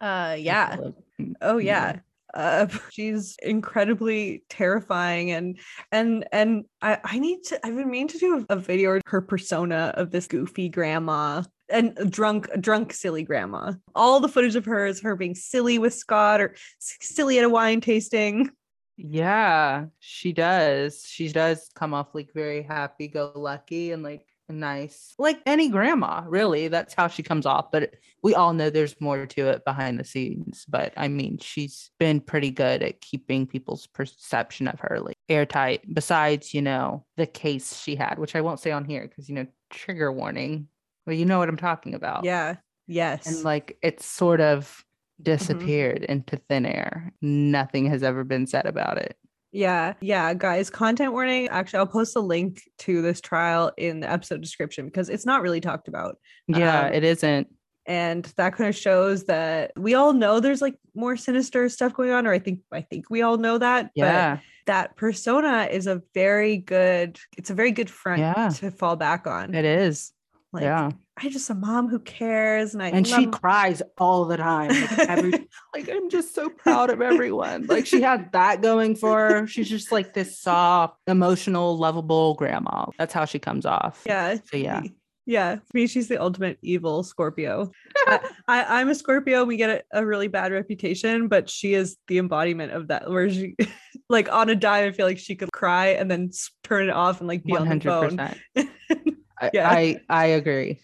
[0.00, 0.76] Uh yeah.
[1.20, 2.00] Mm, Oh yeah.
[2.34, 5.58] Uh, she's incredibly terrifying and
[5.92, 9.02] and and I, I need to I've been meaning to do a, a video of
[9.06, 13.72] her persona of this goofy grandma and drunk drunk silly grandma.
[13.94, 17.48] All the footage of her is her being silly with Scott or silly at a
[17.48, 18.50] wine tasting.
[18.96, 21.04] Yeah, she does.
[21.06, 25.14] She does come off like very happy go lucky and like nice.
[25.18, 26.68] Like any grandma, really.
[26.68, 27.70] That's how she comes off.
[27.70, 30.64] But we all know there's more to it behind the scenes.
[30.68, 35.92] But I mean, she's been pretty good at keeping people's perception of her like airtight,
[35.92, 39.34] besides, you know, the case she had, which I won't say on here because, you
[39.34, 40.68] know, trigger warning.
[41.06, 42.24] Well, you know what I'm talking about.
[42.24, 42.56] Yeah.
[42.86, 43.26] Yes.
[43.26, 44.84] And like it's sort of
[45.22, 47.12] disappeared into thin air.
[47.22, 49.16] Nothing has ever been said about it.
[49.54, 51.48] Yeah, yeah, guys, content warning.
[51.48, 55.42] Actually, I'll post a link to this trial in the episode description because it's not
[55.42, 56.16] really talked about.
[56.48, 57.48] Yeah, Um, it isn't.
[57.84, 62.12] And that kind of shows that we all know there's like more sinister stuff going
[62.12, 63.90] on, or I think I think we all know that.
[63.94, 64.36] Yeah.
[64.36, 68.48] But that persona is a very good, it's a very good front Yeah.
[68.54, 69.54] to fall back on.
[69.54, 70.12] It is.
[70.52, 70.90] Like yeah.
[71.16, 74.70] I just a mom who cares and I And she cries all the time.
[74.70, 75.30] Like, every,
[75.74, 77.66] like I'm just so proud of everyone.
[77.66, 79.46] Like she had that going for her.
[79.46, 82.86] She's just like this soft, emotional, lovable grandma.
[82.98, 84.02] That's how she comes off.
[84.06, 84.36] yeah.
[84.50, 84.82] So yeah.
[85.24, 87.70] Yeah, for me, she's the ultimate evil Scorpio.
[88.08, 89.44] I, I'm a Scorpio.
[89.44, 93.08] We get a, a really bad reputation, but she is the embodiment of that.
[93.08, 93.54] Where she,
[94.08, 96.30] like, on a dime, I feel like she could cry and then
[96.64, 98.68] turn it off and like be One on the hundred phone.
[99.50, 99.54] percent.
[99.54, 99.70] Yeah.
[99.70, 100.80] I I agree.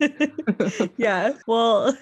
[0.96, 1.32] yeah.
[1.46, 1.96] Well,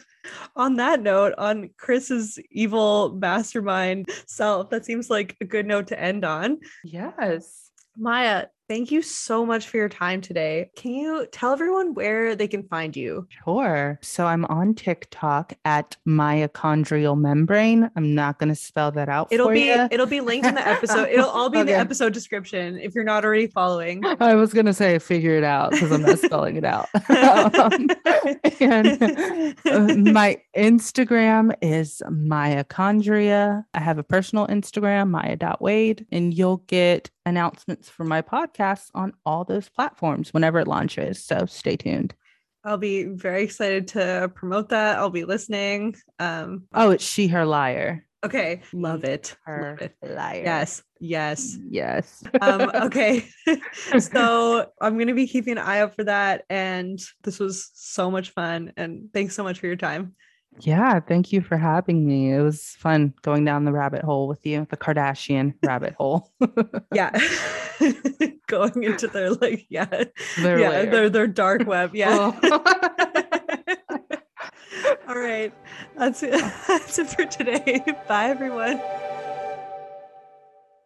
[0.57, 6.01] on that note, on Kris's evil mastermind self, that seems like a good note to
[6.01, 6.59] end on.
[6.85, 7.71] Yes.
[7.97, 10.71] Maia, thank you so much for your time today.
[10.77, 13.27] Can you tell everyone where they can find you?
[13.45, 13.99] Sure.
[14.03, 17.91] So I'm on TikTok at mitochondrial membrane.
[17.97, 19.89] I'm not going to spell that out It'll for be ya.
[19.91, 21.09] it'll be linked in the episode.
[21.09, 24.05] It'll all be in the episode description if you're not already following.
[24.21, 26.89] I was gonna say figure it out because I'm not spelling it out.
[27.09, 27.89] Um,
[28.61, 33.65] and uh, my Instagram is mitochondria.
[33.75, 39.45] I have a personal Instagram, maya.wade, and you'll get announcements for my podcast on all
[39.45, 41.23] those platforms whenever it launches.
[41.25, 42.15] So stay tuned.
[42.65, 44.99] I'll be very excited to promote that.
[44.99, 45.95] I'll be listening.
[46.19, 48.05] Um, Oh, it's she, her liar.
[48.27, 49.37] okay, love it.
[49.45, 49.95] Her Love it.
[50.03, 50.43] liar.
[50.45, 51.57] Yes, yes.
[51.71, 52.25] Yes.
[52.41, 53.29] Um, okay.
[54.01, 56.45] so I'm gonna be keeping an eye out for that.
[56.51, 58.73] And this was so much fun.
[58.77, 60.15] And thanks so much for your time.
[60.61, 62.33] Yeah, thank you for having me.
[62.35, 66.33] It was fun going down the rabbit hole with you, the Kardashian rabbit hole.
[66.93, 67.17] Yeah.
[68.49, 70.05] Going into their like, yeah.
[70.39, 70.87] Their yeah, lair.
[70.87, 71.95] their their dark web.
[71.95, 72.33] Yeah.
[72.43, 72.63] Oh.
[75.07, 75.53] All right.
[75.97, 76.33] That's it.
[76.67, 77.85] That's it for today.
[78.09, 78.81] Bye everyone.